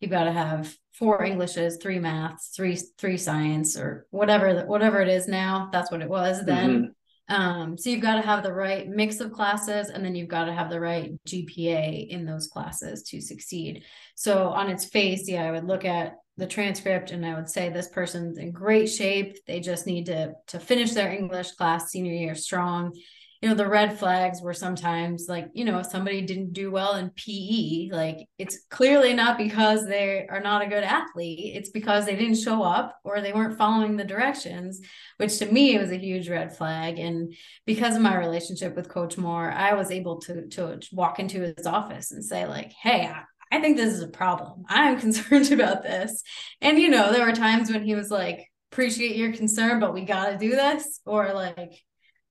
[0.00, 5.08] you've got to have four Englishes, three maths, three three science, or whatever whatever it
[5.08, 5.68] is now.
[5.72, 6.70] That's what it was then.
[6.70, 6.90] Mm-hmm.
[7.28, 10.44] Um, so you've got to have the right mix of classes, and then you've got
[10.44, 13.82] to have the right GPA in those classes to succeed.
[14.14, 17.68] So on its face, yeah, I would look at the transcript and I would say
[17.68, 19.38] this person's in great shape.
[19.46, 22.92] They just need to to finish their English class senior year strong
[23.40, 26.94] you know the red flags were sometimes like you know if somebody didn't do well
[26.94, 32.06] in pe like it's clearly not because they are not a good athlete it's because
[32.06, 34.80] they didn't show up or they weren't following the directions
[35.18, 37.34] which to me was a huge red flag and
[37.66, 41.66] because of my relationship with coach moore i was able to to walk into his
[41.66, 43.12] office and say like hey
[43.52, 44.64] I think this is a problem.
[44.68, 46.22] I'm concerned about this.
[46.60, 50.02] And, you know, there were times when he was like, appreciate your concern, but we
[50.02, 51.00] got to do this.
[51.06, 51.72] Or like,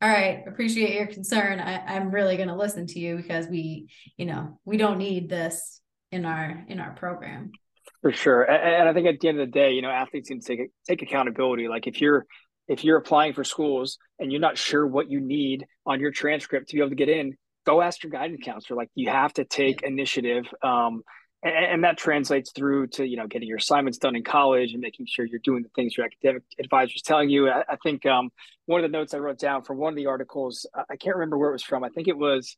[0.01, 1.59] all right, appreciate your concern.
[1.59, 5.29] I, I'm really going to listen to you because we, you know, we don't need
[5.29, 5.81] this
[6.11, 7.51] in our in our program.
[8.01, 10.29] For sure, and, and I think at the end of the day, you know, athletes
[10.29, 11.67] need to take take accountability.
[11.67, 12.25] Like if you're
[12.67, 16.69] if you're applying for schools and you're not sure what you need on your transcript
[16.69, 18.77] to be able to get in, go ask your guidance counselor.
[18.77, 20.45] Like you have to take initiative.
[20.61, 21.03] Um,
[21.45, 24.81] and, and, that translates through to you know getting your assignments done in college and
[24.81, 27.49] making sure you're doing the things your academic advisors telling you.
[27.49, 28.31] I, I think um,
[28.65, 31.37] one of the notes I wrote down from one of the articles, I can't remember
[31.37, 31.83] where it was from.
[31.83, 32.57] I think it was.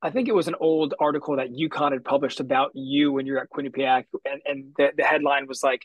[0.00, 3.40] I think it was an old article that UConn had published about you when you're
[3.40, 5.82] at Quinnipiac, and, and the, the headline was like,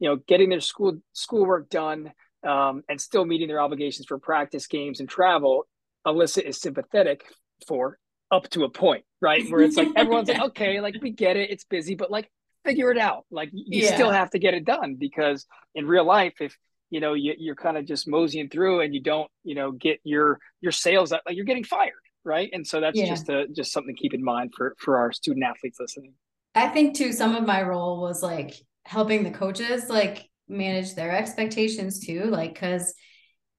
[0.00, 2.10] you know, getting their school schoolwork done
[2.42, 5.68] um, and still meeting their obligations for practice, games, and travel.
[6.04, 7.24] Alyssa is sympathetic
[7.68, 7.98] for
[8.32, 9.48] up to a point, right?
[9.50, 12.28] Where it's like everyone's like, okay, like we get it, it's busy, but like
[12.64, 13.24] figure it out.
[13.30, 13.94] Like you yeah.
[13.94, 16.56] still have to get it done because in real life, if
[16.90, 20.00] you know you, you're kind of just moseying through and you don't, you know, get
[20.02, 21.92] your your sales, like you're getting fired,
[22.24, 22.50] right?
[22.52, 23.06] And so that's yeah.
[23.06, 26.14] just a just something to keep in mind for for our student athletes listening.
[26.54, 31.16] I think too, some of my role was like helping the coaches like manage their
[31.16, 32.94] expectations too, like because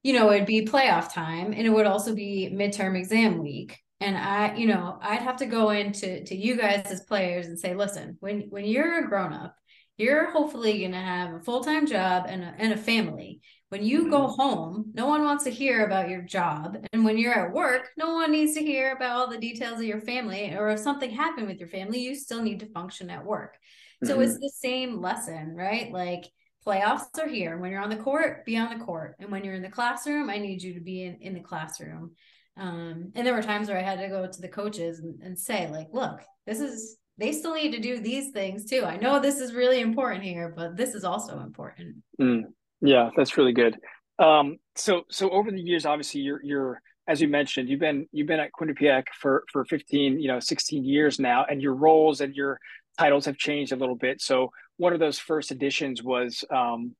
[0.02, 4.16] you know it'd be playoff time and it would also be midterm exam week and
[4.16, 7.74] i you know i'd have to go into to you guys as players and say
[7.74, 9.56] listen when when you're a grown up
[9.96, 13.40] you're hopefully going to have a full-time job and a, and a family.
[13.68, 14.10] When you mm-hmm.
[14.10, 16.76] go home no one wants to hear about your job.
[16.92, 19.84] And when you're at work no one needs to hear about all the details of
[19.84, 23.24] your family or if something happened with your family you still need to function at
[23.24, 23.54] work.
[23.54, 24.08] Mm-hmm.
[24.08, 25.92] so it's the same lesson right?
[25.92, 26.24] Like
[26.66, 27.58] playoffs are here.
[27.58, 29.16] When you're on the court be on the court.
[29.18, 32.12] And when you're in the classroom i need you to be in, in the classroom
[32.56, 35.38] um, and there were times where I had to go to the coaches and, and
[35.38, 38.84] say, like, look, this is they still need to do these things too.
[38.84, 41.96] I know this is really important here, but this is also important.
[42.20, 42.42] Mm,
[42.80, 43.76] yeah, that's really good.
[44.18, 48.28] Um, so so over the years, obviously, you're you're as you mentioned, you've been you've
[48.28, 52.34] been at Quinnipiac for for 15, you know, 16 years now, and your roles and
[52.34, 52.58] your
[52.98, 54.20] titles have changed a little bit.
[54.20, 56.94] So one of those first editions was um,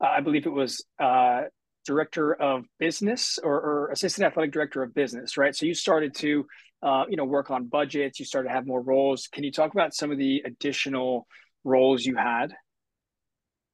[0.00, 1.42] I believe it was uh,
[1.84, 5.54] director of business or, or, assistant athletic director of business, right?
[5.54, 6.46] So you started to,
[6.82, 8.18] uh, you know, work on budgets.
[8.18, 9.28] You started to have more roles.
[9.28, 11.26] Can you talk about some of the additional
[11.64, 12.54] roles you had?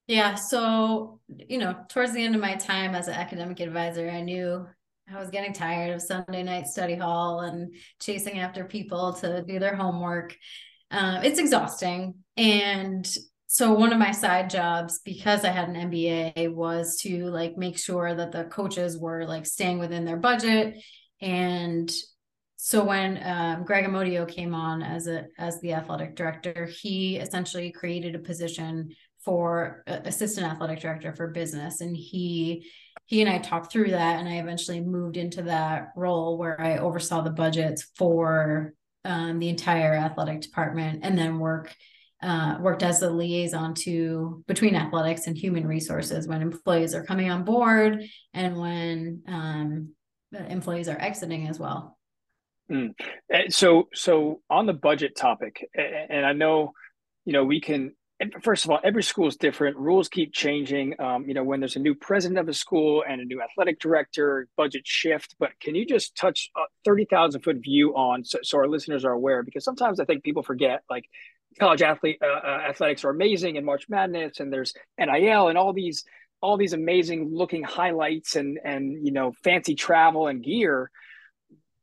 [0.07, 0.35] Yeah.
[0.35, 4.65] So, you know, towards the end of my time as an academic advisor, I knew
[5.13, 9.59] I was getting tired of Sunday night study hall and chasing after people to do
[9.59, 10.35] their homework.
[10.89, 12.15] Um, it's exhausting.
[12.37, 13.09] And
[13.53, 17.77] so one of my side jobs because i had an mba was to like make
[17.77, 20.81] sure that the coaches were like staying within their budget.
[21.19, 21.91] And
[22.55, 27.73] so when um, greg amodio came on as a as the athletic director he essentially
[27.73, 28.91] created a position
[29.25, 31.81] for uh, assistant athletic director for business.
[31.81, 32.65] And he
[33.05, 36.77] he and i talked through that and i eventually moved into that role where i
[36.77, 41.75] oversaw the budgets for um, the entire athletic department and then work
[42.21, 47.29] uh, worked as a liaison to between athletics and human resources when employees are coming
[47.29, 48.03] on board
[48.33, 49.89] and when um,
[50.49, 51.97] employees are exiting as well.
[52.71, 52.93] Mm.
[53.49, 56.73] So, so on the budget topic, and I know,
[57.25, 57.93] you know, we can.
[58.43, 59.77] First of all, every school is different.
[59.77, 60.93] Rules keep changing.
[61.01, 63.79] Um, you know, when there's a new president of a school and a new athletic
[63.79, 65.35] director, budget shift.
[65.39, 69.03] But can you just touch a thirty thousand foot view on so, so our listeners
[69.05, 69.41] are aware?
[69.41, 71.05] Because sometimes I think people forget, like
[71.59, 75.73] college athlete uh, uh, athletics are amazing and March Madness, and there's NIL and all
[75.73, 76.03] these
[76.41, 80.91] all these amazing looking highlights and and you know fancy travel and gear.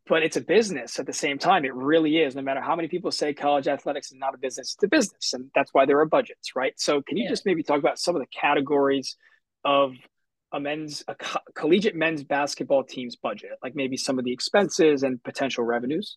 [0.07, 1.67] But it's a business at the same time.
[1.67, 2.35] It really is.
[2.35, 5.35] No matter how many people say college athletics is not a business, it's a business,
[5.35, 6.73] and that's why there are budgets, right?
[6.77, 7.31] So, can you yeah.
[7.31, 9.17] just maybe talk about some of the categories
[9.65, 9.93] of
[10.51, 15.03] a men's a co- collegiate men's basketball team's budget, like maybe some of the expenses
[15.03, 16.17] and potential revenues?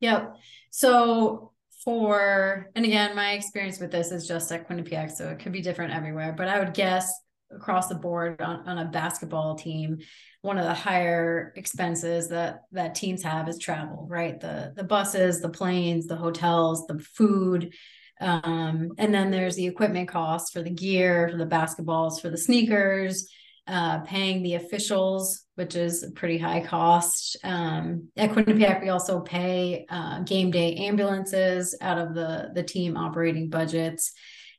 [0.00, 0.34] Yep.
[0.70, 1.52] So
[1.86, 5.62] for, and again, my experience with this is just at Quinnipiac, so it could be
[5.62, 7.08] different everywhere, but I would guess
[7.52, 9.98] across the board on, on a basketball team,
[10.42, 14.40] one of the higher expenses that that teams have is travel, right?
[14.40, 17.72] The the buses, the planes, the hotels, the food,
[18.20, 22.38] um, and then there's the equipment costs for the gear, for the basketballs, for the
[22.38, 23.30] sneakers,
[23.66, 27.36] uh, paying the officials, which is a pretty high cost.
[27.42, 32.96] Um, at Quinnipiac, we also pay uh, game day ambulances out of the the team
[32.96, 34.12] operating budgets,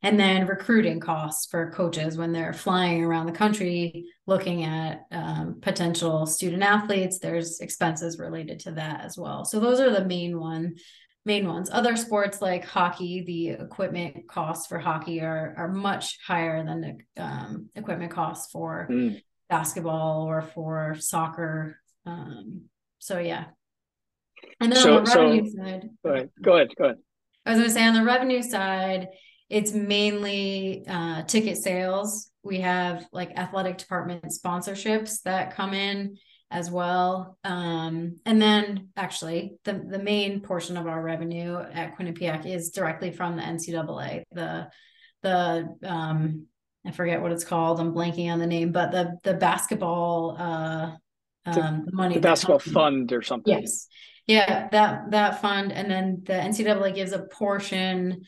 [0.04, 5.60] and then recruiting costs for coaches when they're flying around the country looking at um,
[5.62, 7.20] potential student athletes.
[7.20, 9.46] There's expenses related to that as well.
[9.46, 10.76] So those are the main one
[11.28, 11.70] main ones.
[11.72, 17.22] Other sports like hockey, the equipment costs for hockey are are much higher than the
[17.22, 19.22] um, equipment costs for mm.
[19.50, 21.80] basketball or for soccer.
[22.06, 22.64] Um,
[22.98, 23.46] so yeah.
[24.60, 26.30] And then so, on the revenue so, side, go ahead.
[26.42, 26.70] Go ahead.
[26.78, 26.98] Go ahead.
[27.46, 29.10] I was going to say on the revenue side,
[29.50, 32.32] it's mainly uh, ticket sales.
[32.44, 36.18] We have like athletic department sponsorships that come in
[36.50, 37.38] as well.
[37.44, 43.12] Um, and then actually the, the main portion of our revenue at Quinnipiac is directly
[43.12, 44.24] from the NCAA.
[44.32, 44.70] The
[45.24, 46.48] the um,
[46.86, 47.80] I forget what it's called.
[47.80, 50.92] I'm blanking on the name, but the the basketball uh
[51.46, 53.62] um the, money the basketball fund or something.
[53.62, 53.88] Yes.
[54.26, 55.72] Yeah, that that fund.
[55.72, 58.22] And then the NCAA gives a portion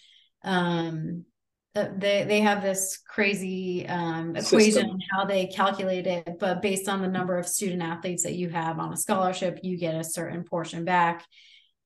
[0.43, 1.25] um
[1.97, 7.07] they they have this crazy um, equation how they calculate it but based on the
[7.07, 10.85] number of student athletes that you have on a scholarship you get a certain portion
[10.85, 11.25] back.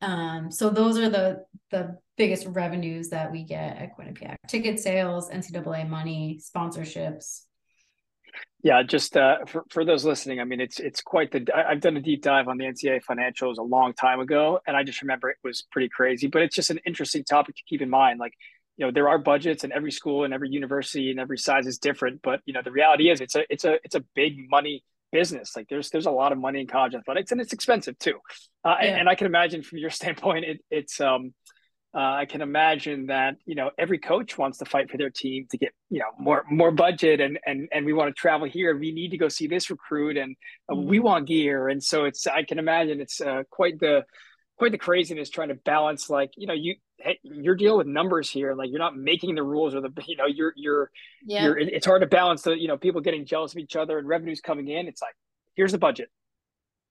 [0.01, 4.35] Um, so those are the the biggest revenues that we get at Quinnipiac.
[4.47, 7.41] Ticket sales ncaa money sponsorships.
[8.63, 11.97] Yeah just uh, for, for those listening i mean it's it's quite the i've done
[11.97, 15.29] a deep dive on the ncaa financials a long time ago and i just remember
[15.29, 18.19] it was pretty crazy but it's just an interesting topic to keep in mind.
[18.19, 18.33] Like
[18.77, 21.77] you know there are budgets and every school and every university and every size is
[21.77, 24.83] different but you know the reality is it's a it's a it's a big money
[25.11, 28.19] business like there's there's a lot of money in college athletics and it's expensive too
[28.65, 28.87] uh, yeah.
[28.87, 31.33] and, and, i can imagine from your standpoint it, it's um
[31.95, 35.45] uh, I can imagine that you know every coach wants to fight for their team
[35.51, 38.75] to get you know more more budget and and and we want to travel here.
[38.75, 40.35] We need to go see this recruit and
[40.67, 40.89] uh, mm-hmm.
[40.89, 41.69] we want gear.
[41.69, 44.05] And so it's I can imagine it's uh, quite the
[44.57, 46.75] quite the craziness trying to balance like you know you
[47.23, 50.25] you're dealing with numbers here like you're not making the rules or the you know
[50.25, 50.91] you're you're
[51.25, 51.43] yeah.
[51.43, 54.07] you're it's hard to balance the you know people getting jealous of each other and
[54.07, 54.87] revenues coming in.
[54.87, 55.15] It's like
[55.55, 56.09] here's the budget.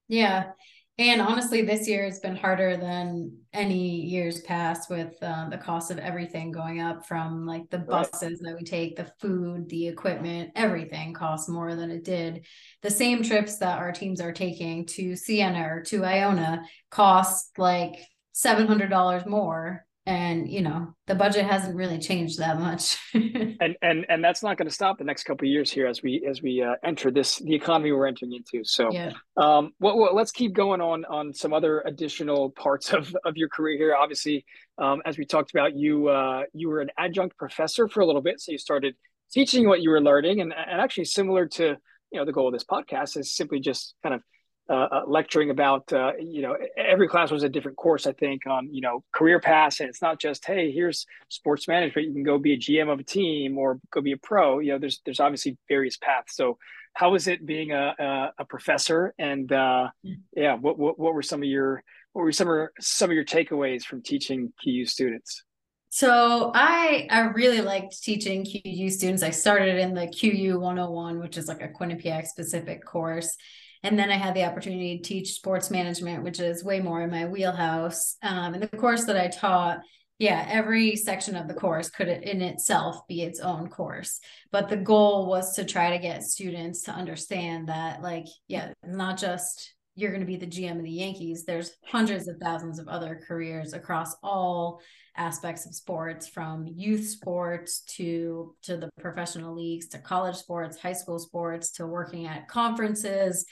[0.08, 0.52] Yeah
[0.98, 5.90] and honestly, this year has been harder than any years past with uh, the cost
[5.90, 10.50] of everything going up from like the buses that we take, the food, the equipment,
[10.54, 12.44] everything costs more than it did.
[12.82, 17.96] The same trips that our teams are taking to Siena or to Iona cost like
[18.34, 22.98] $700 more and you know the budget hasn't really changed that much.
[23.60, 26.02] And and and that's not going to stop the next couple of years here as
[26.02, 28.64] we as we uh, enter this the economy we're entering into.
[28.64, 29.12] So yeah.
[29.36, 33.48] um well, well, let's keep going on on some other additional parts of of your
[33.48, 33.94] career here.
[33.94, 34.44] Obviously
[34.78, 38.22] um, as we talked about you uh you were an adjunct professor for a little
[38.22, 38.40] bit.
[38.40, 38.96] So you started
[39.32, 40.40] teaching what you were learning.
[40.40, 41.76] And, and actually similar to
[42.10, 44.22] you know the goal of this podcast is simply just kind of
[44.68, 48.46] uh, uh, lecturing about uh, you know every class was a different course i think
[48.46, 49.80] on you know career paths.
[49.80, 52.06] And it's not just hey here's sports management.
[52.06, 54.60] You can go be a gm of a team or go be a pro.
[54.60, 56.36] You know there's there's obviously various paths.
[56.36, 56.58] So
[56.94, 59.14] how was it being a a, a professor?
[59.18, 59.88] And uh,
[60.36, 61.82] yeah what, what what were some of your
[62.12, 65.42] what were some of some of your takeaways from teaching QU students?
[65.88, 69.22] So I I really liked teaching QU students.
[69.22, 73.36] I started in the QU 101, which is like a Quinnipiac specific course.
[73.82, 77.10] And then I had the opportunity to teach sports management, which is way more in
[77.10, 78.16] my wheelhouse.
[78.22, 79.80] Um, and the course that I taught,
[80.18, 84.20] yeah, every section of the course could in itself be its own course.
[84.52, 89.18] But the goal was to try to get students to understand that, like, yeah, not
[89.18, 91.44] just you're going to be the GM of the Yankees.
[91.44, 94.80] There's hundreds of thousands of other careers across all
[95.16, 100.94] aspects of sports from youth sports to to the professional leagues to college sports high
[100.94, 103.44] school sports to working at conferences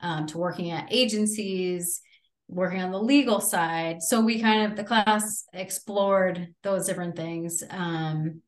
[0.00, 2.00] um, to working at agencies,
[2.48, 4.02] working on the legal side.
[4.02, 7.62] So we kind of, the class explored those different things.
[7.68, 8.42] Um,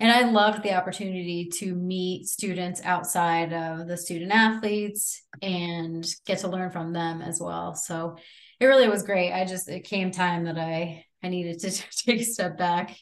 [0.00, 6.38] and I loved the opportunity to meet students outside of the student athletes and get
[6.38, 7.74] to learn from them as well.
[7.74, 8.16] So
[8.58, 9.32] it really was great.
[9.32, 11.70] I just, it came time that I, I needed to
[12.06, 12.96] take a step back.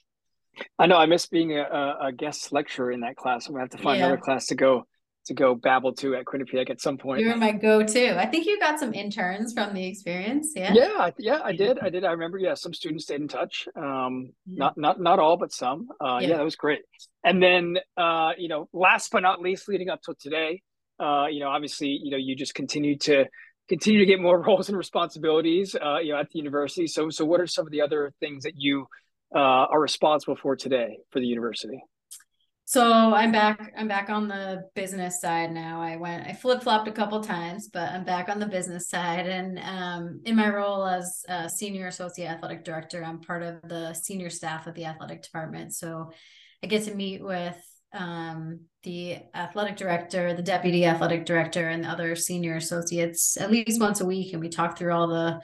[0.79, 3.47] I know I miss being a, a guest lecturer in that class.
[3.47, 4.07] I'm gonna have to find yeah.
[4.07, 4.87] another class to go
[5.27, 7.21] to go babble to at Quinnipiac at some point.
[7.21, 8.21] You were my go-to.
[8.21, 10.53] I think you got some interns from the experience.
[10.57, 10.73] Yeah.
[10.75, 11.79] Yeah, yeah, I did.
[11.79, 12.05] I did.
[12.05, 12.39] I remember.
[12.39, 13.69] Yeah, some students stayed in touch.
[13.77, 14.59] Um, yeah.
[14.59, 15.89] not not not all, but some.
[16.01, 16.29] Uh, yeah.
[16.29, 16.81] yeah, that was great.
[17.25, 20.63] And then, uh, you know, last but not least, leading up to today,
[20.99, 23.27] uh, you know, obviously, you know, you just continue to
[23.69, 26.87] continue to get more roles and responsibilities, uh, you know, at the university.
[26.87, 28.87] So, so what are some of the other things that you
[29.35, 31.83] uh, are responsible for today for the university?
[32.73, 33.75] So I'm back.
[33.77, 35.83] I'm back on the business side now.
[35.83, 36.27] I went.
[36.27, 39.27] I flip flopped a couple times, but I'm back on the business side.
[39.27, 41.23] And um, in my role as
[41.55, 45.75] senior associate athletic director, I'm part of the senior staff of the athletic department.
[45.75, 46.13] So
[46.65, 47.63] I get to meet with
[47.93, 53.83] um, the athletic director, the deputy athletic director, and the other senior associates at least
[53.83, 55.43] once a week, and we talk through all the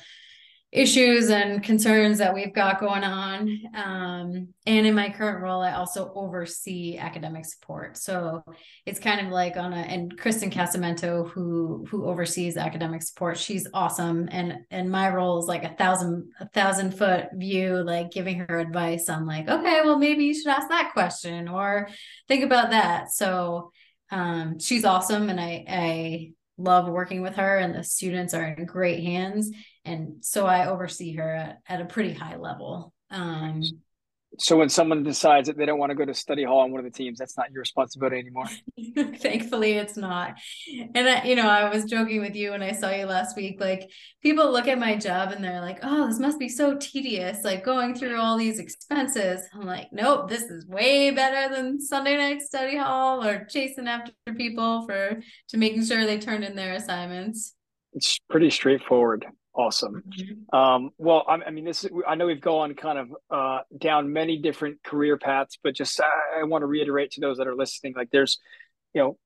[0.70, 3.58] issues and concerns that we've got going on.
[3.74, 7.96] Um, and in my current role, I also oversee academic support.
[7.96, 8.42] So
[8.84, 13.66] it's kind of like on a and Kristen Casamento, who who oversees academic support, she's
[13.72, 14.28] awesome.
[14.30, 18.58] And and my role is like a thousand a thousand foot view, like giving her
[18.58, 21.88] advice on like, okay, well maybe you should ask that question or
[22.28, 23.10] think about that.
[23.10, 23.72] So
[24.10, 28.66] um, she's awesome, and I I love working with her and the students are in
[28.66, 29.48] great hands
[29.88, 33.62] and so i oversee her at, at a pretty high level um,
[34.36, 36.84] so when someone decides that they don't want to go to study hall on one
[36.84, 38.44] of the teams, that's not your responsibility anymore.
[39.16, 40.34] Thankfully, it's not.
[40.94, 43.58] And I, you know, I was joking with you when I saw you last week.
[43.58, 43.90] Like
[44.22, 47.64] people look at my job and they're like, "Oh, this must be so tedious, like
[47.64, 52.42] going through all these expenses." I'm like, "Nope, this is way better than Sunday night
[52.42, 57.54] study hall or chasing after people for to making sure they turn in their assignments."
[57.94, 59.24] It's pretty straightforward.
[59.58, 60.04] Awesome.
[60.08, 60.56] Mm-hmm.
[60.56, 64.38] Um, well, I, I, mean, this I know we've gone kind of uh, down many
[64.38, 67.94] different career paths, but just I, I want to reiterate to those that are listening,
[67.96, 68.38] like there's,
[68.94, 69.18] you know,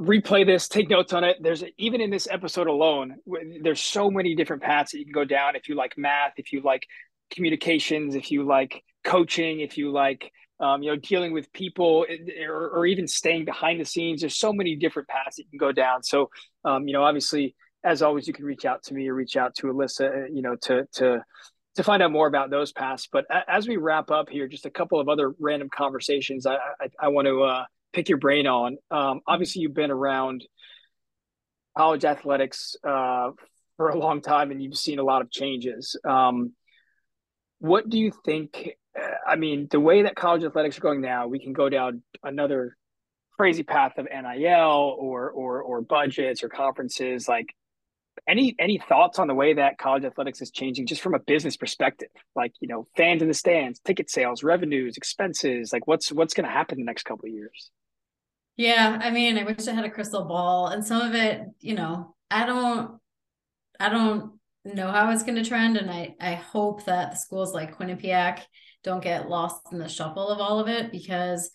[0.00, 1.38] replay this, take notes on it.
[1.40, 3.16] There's even in this episode alone,
[3.60, 5.56] there's so many different paths that you can go down.
[5.56, 6.86] If you like math, if you like
[7.30, 12.06] communications, if you like coaching, if you like, um, you know, dealing with people
[12.48, 15.58] or, or, even staying behind the scenes, there's so many different paths that you can
[15.58, 16.04] go down.
[16.04, 16.30] So,
[16.64, 19.54] um, you know, obviously as always, you can reach out to me or reach out
[19.56, 21.24] to Alyssa, uh, you know, to to
[21.76, 23.08] to find out more about those paths.
[23.10, 26.88] But as we wrap up here, just a couple of other random conversations I I,
[27.00, 28.76] I want to uh, pick your brain on.
[28.90, 30.44] Um, obviously, you've been around
[31.76, 33.30] college athletics uh,
[33.76, 35.98] for a long time, and you've seen a lot of changes.
[36.04, 36.52] Um,
[37.58, 38.70] what do you think?
[38.98, 42.02] Uh, I mean, the way that college athletics are going now, we can go down
[42.22, 42.76] another
[43.32, 47.28] crazy path of NIL or or or budgets or conferences.
[47.28, 47.54] Like,
[48.28, 51.56] any any thoughts on the way that college athletics is changing just from a business
[51.56, 52.08] perspective?
[52.34, 56.46] Like you know fans in the stands ticket sales revenues expenses like what's what's going
[56.46, 57.70] to happen the next couple of years?
[58.56, 61.74] Yeah i mean i wish i had a crystal ball and some of it you
[61.74, 62.98] know i don't
[63.78, 64.32] i don't
[64.64, 68.40] know how it's going to trend and i i hope that schools like quinnipiac
[68.82, 71.50] don't get lost in the shuffle of all of it because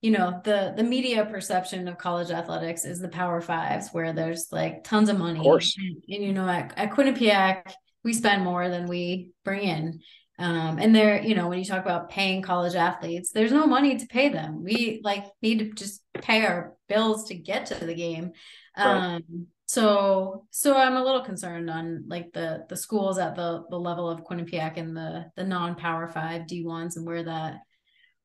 [0.00, 4.48] you know the the media perception of college athletics is the power fives where there's
[4.52, 5.76] like tons of money of course.
[5.76, 7.72] And, and, you know at, at quinnipiac
[8.04, 10.00] we spend more than we bring in
[10.38, 13.96] um, and there you know when you talk about paying college athletes there's no money
[13.96, 17.94] to pay them we like need to just pay our bills to get to the
[17.94, 18.30] game
[18.76, 18.86] right.
[18.86, 23.78] um, so so i'm a little concerned on like the the schools at the the
[23.78, 27.58] level of quinnipiac and the the non-power five d1s and where that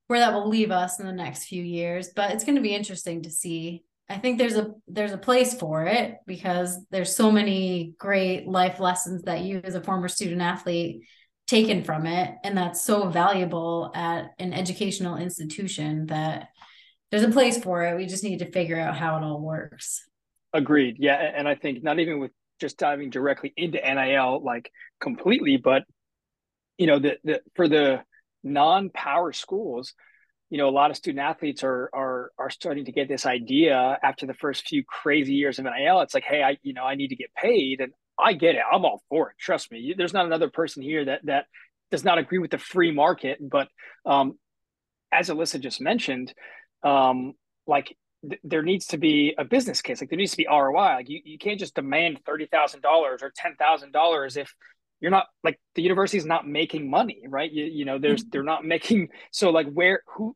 [0.07, 2.75] where that will leave us in the next few years but it's going to be
[2.75, 3.83] interesting to see.
[4.09, 8.79] I think there's a there's a place for it because there's so many great life
[8.79, 11.03] lessons that you as a former student athlete
[11.47, 16.49] taken from it and that's so valuable at an educational institution that
[17.11, 17.95] there's a place for it.
[17.95, 20.03] We just need to figure out how it all works.
[20.51, 20.97] Agreed.
[20.99, 25.83] Yeah and i think not even with just diving directly into nil like completely but
[26.77, 28.01] you know the, the for the
[28.43, 29.93] non-power schools
[30.49, 33.97] you know a lot of student athletes are are are starting to get this idea
[34.03, 36.95] after the first few crazy years of NIL it's like hey I you know I
[36.95, 38.61] need to get paid and I get it.
[38.71, 39.37] I'm all for it.
[39.39, 39.93] Trust me.
[39.97, 41.45] There's not another person here that that
[41.91, 43.37] does not agree with the free market.
[43.41, 43.67] But
[44.05, 44.37] um
[45.11, 46.33] as Alyssa just mentioned
[46.83, 47.33] um
[47.67, 47.95] like
[48.27, 50.01] th- there needs to be a business case.
[50.01, 54.37] Like there needs to be ROI like you, you can't just demand $30,000 or $10,000
[54.37, 54.53] if
[55.03, 57.51] you're not like the university is not making money right?
[57.51, 60.35] You, you know there's they're not making so like where who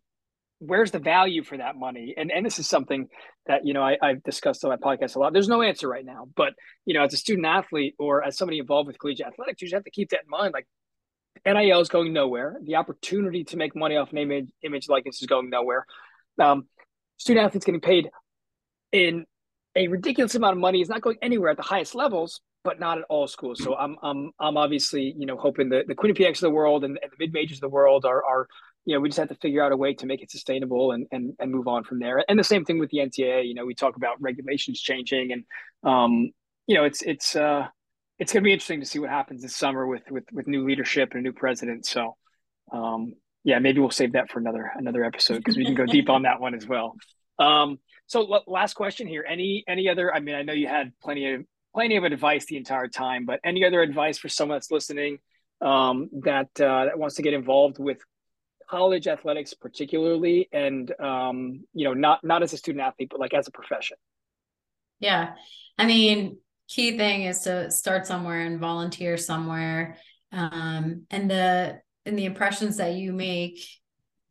[0.59, 2.13] where's the value for that money?
[2.17, 3.07] And and this is something
[3.47, 5.31] that you know I, i've discussed on my podcast a lot.
[5.33, 6.53] There's no answer right now but
[6.85, 9.75] you know as a student athlete or as somebody involved with collegiate athletics you just
[9.75, 10.67] have to keep that in mind like
[11.45, 12.57] nil is going nowhere.
[12.61, 15.85] The opportunity to make money off name image, image likeness is going nowhere.
[16.39, 16.67] Um,
[17.17, 18.09] student athletes getting paid
[18.91, 19.25] in
[19.75, 22.97] a ridiculous amount of money is not going anywhere at the highest levels, but not
[22.97, 23.63] at all schools.
[23.63, 26.99] So I'm I'm I'm obviously you know hoping that the Quinnipiacs of the world and,
[27.01, 28.45] and the mid majors of the world are are
[28.83, 31.07] you know we just have to figure out a way to make it sustainable and
[31.13, 32.21] and and move on from there.
[32.27, 33.47] And the same thing with the NTA.
[33.47, 35.43] You know we talk about regulations changing and
[35.89, 36.29] um
[36.67, 37.67] you know it's it's uh
[38.19, 40.67] it's going to be interesting to see what happens this summer with with with new
[40.67, 41.85] leadership and a new president.
[41.85, 42.17] So
[42.73, 43.13] um
[43.45, 46.23] yeah maybe we'll save that for another another episode because we can go deep on
[46.23, 46.97] that one as well.
[47.39, 49.25] Um, so last question here.
[49.27, 50.13] Any any other?
[50.13, 51.45] I mean, I know you had plenty of
[51.77, 55.19] plenty of advice the entire time, but any other advice for someone that's listening
[55.61, 57.99] um, that uh, that wants to get involved with
[58.67, 63.35] college athletics, particularly, and um, you know, not not as a student athlete, but like
[63.35, 63.95] as a profession?
[64.99, 65.35] Yeah,
[65.77, 69.97] I mean, key thing is to start somewhere and volunteer somewhere,
[70.31, 73.59] um, and the and the impressions that you make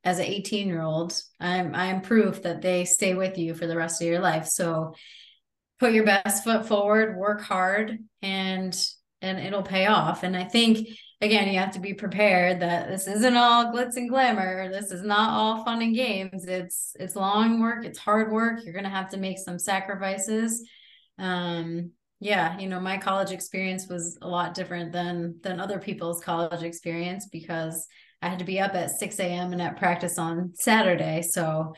[0.03, 3.77] as an 18 year old i'm i'm proof that they stay with you for the
[3.77, 4.47] rest of your life.
[4.47, 4.95] So
[5.79, 8.77] put your best foot forward work hard and
[9.23, 10.23] and it'll pay off.
[10.23, 10.89] And i think
[11.21, 14.71] again you have to be prepared that this isn't all glitz and glamour.
[14.71, 16.47] This is not all fun and games.
[16.47, 17.85] It's it's long work.
[17.85, 18.61] It's hard work.
[18.65, 20.67] You're going to have to make some sacrifices.
[21.19, 26.25] Um yeah you know my college experience was a lot different than than other people's
[26.25, 27.87] college experience because
[28.23, 29.53] I had to be up at 6 a.m.
[29.53, 31.23] and at practice on Saturday.
[31.23, 31.75] So,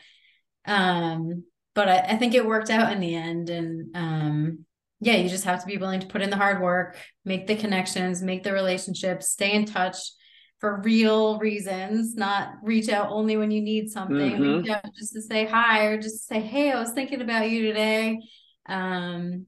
[0.65, 1.43] um,
[1.75, 3.49] but I, I think it worked out in the end.
[3.49, 4.65] And um,
[4.99, 7.55] yeah, you just have to be willing to put in the hard work, make the
[7.55, 9.97] connections, make the relationships, stay in touch
[10.59, 14.57] for real reasons, not reach out only when you need something, mm-hmm.
[14.57, 17.61] reach out just to say hi or just say, Hey, I was thinking about you
[17.63, 18.19] today.
[18.67, 19.45] Um,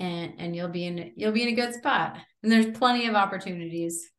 [0.00, 2.16] and, and you'll be in, you'll be in a good spot.
[2.42, 4.10] And there's plenty of opportunities.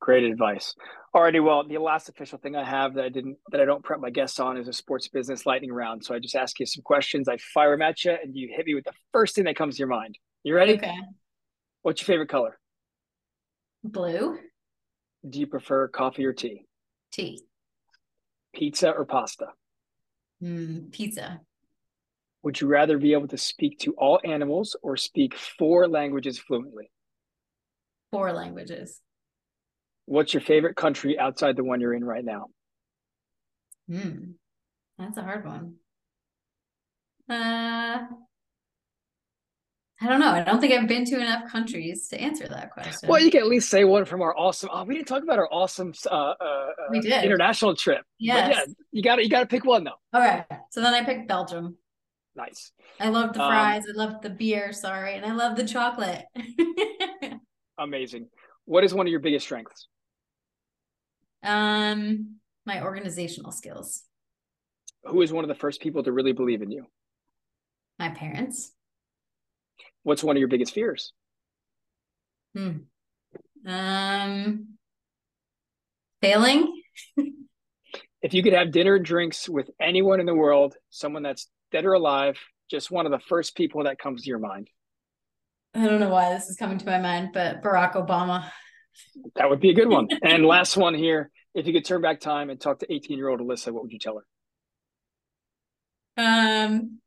[0.00, 0.74] Great advice.
[1.14, 4.00] Alrighty, well, the last official thing I have that I didn't that I don't prep
[4.00, 6.04] my guests on is a sports business lightning round.
[6.04, 8.66] So I just ask you some questions, I fire them at you, and you hit
[8.66, 10.18] me with the first thing that comes to your mind.
[10.42, 10.74] You ready?
[10.74, 10.96] Okay.
[11.82, 12.58] What's your favorite color?
[13.84, 14.38] Blue.
[15.28, 16.66] Do you prefer coffee or tea?
[17.12, 17.42] Tea.
[18.52, 19.46] Pizza or pasta?
[20.42, 21.40] Mm, pizza.
[22.42, 26.90] Would you rather be able to speak to all animals or speak four languages fluently?
[28.10, 29.00] Four languages.
[30.06, 32.46] What's your favorite country outside the one you're in right now?
[33.88, 34.32] Hmm.
[34.98, 35.74] That's a hard one.
[37.28, 38.04] Uh
[40.00, 40.32] I don't know.
[40.32, 43.08] I don't think I've been to enough countries to answer that question.
[43.08, 44.68] Well, you can at least say one from our awesome.
[44.72, 47.24] Oh, we didn't talk about our awesome uh, uh, uh we did.
[47.24, 48.02] international trip.
[48.18, 48.54] Yes.
[48.54, 49.92] yeah, you got to you got to pick one though.
[50.12, 50.44] All right.
[50.70, 51.76] So then I picked Belgium.
[52.36, 52.72] Nice.
[53.00, 53.84] I love the um, fries.
[53.84, 54.72] Um, I love the beer.
[54.72, 56.24] Sorry, and I love the chocolate.
[57.78, 58.28] amazing.
[58.66, 59.88] What is one of your biggest strengths?
[61.44, 62.36] Um,
[62.66, 64.02] my organizational skills.
[65.04, 66.86] Who is one of the first people to really believe in you?
[67.98, 68.72] My parents.
[70.02, 71.12] What's one of your biggest fears?
[72.54, 72.78] Hmm.
[73.66, 74.68] Um,
[76.22, 76.82] failing.
[78.22, 81.84] if you could have dinner and drinks with anyone in the world, someone that's dead
[81.84, 82.38] or alive,
[82.70, 84.68] just one of the first people that comes to your mind.
[85.74, 88.50] I don't know why this is coming to my mind, but Barack Obama.
[89.36, 90.08] That would be a good one.
[90.22, 91.30] and last one here.
[91.54, 93.92] If you could turn back time and talk to 18 year old Alyssa, what would
[93.92, 94.24] you tell her?
[96.16, 96.98] Um,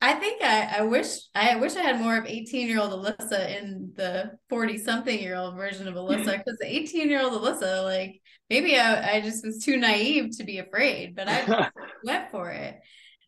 [0.00, 3.60] I think I, I wish I wish I had more of 18 year old Alyssa
[3.60, 7.82] in the 40 something year old version of Alyssa because the 18 year old Alyssa,
[7.82, 11.70] like maybe I, I just was too naive to be afraid, but I
[12.04, 12.78] went for it.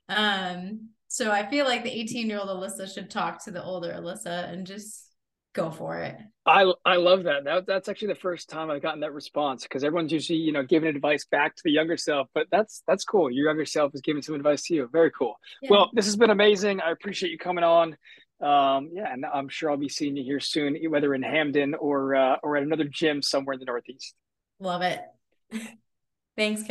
[0.08, 3.92] Um, so I feel like the 18 year old Alyssa should talk to the older
[3.92, 5.07] Alyssa and just
[5.54, 6.16] go for it.
[6.46, 7.44] I I love that.
[7.44, 10.62] that that's actually the first time I've gotten that response because everyone's usually you know
[10.62, 13.30] giving advice back to the younger self, but that's that's cool.
[13.30, 14.88] Your younger self is giving some advice to you.
[14.90, 15.38] Very cool.
[15.62, 15.70] Yeah.
[15.70, 16.80] Well, this has been amazing.
[16.80, 17.96] I appreciate you coming on.
[18.40, 22.14] Um, yeah, and I'm sure I'll be seeing you here soon, whether in Hamden or
[22.14, 24.14] uh, or at another gym somewhere in the Northeast.
[24.60, 25.00] Love it.
[26.36, 26.64] Thanks.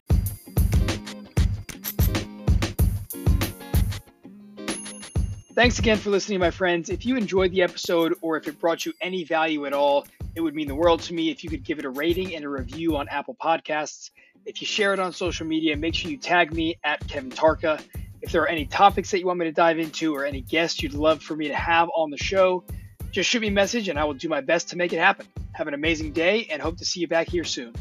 [5.58, 6.92] Thanks again for listening, my friends.
[6.92, 10.06] If you enjoyed the episode or if it brought you any value at all,
[10.36, 12.46] it would mean the world to me if you could give it a rating and
[12.46, 14.12] a review on Apple Podcasts.
[14.46, 17.82] If you share it on social media, make sure you tag me at Kevin Tarka.
[18.22, 20.84] If there are any topics that you want me to dive into or any guests
[20.84, 22.64] you'd love for me to have on the show,
[23.10, 25.26] just shoot me a message and I will do my best to make it happen.
[25.54, 27.74] Have an amazing day and hope to see you back here soon.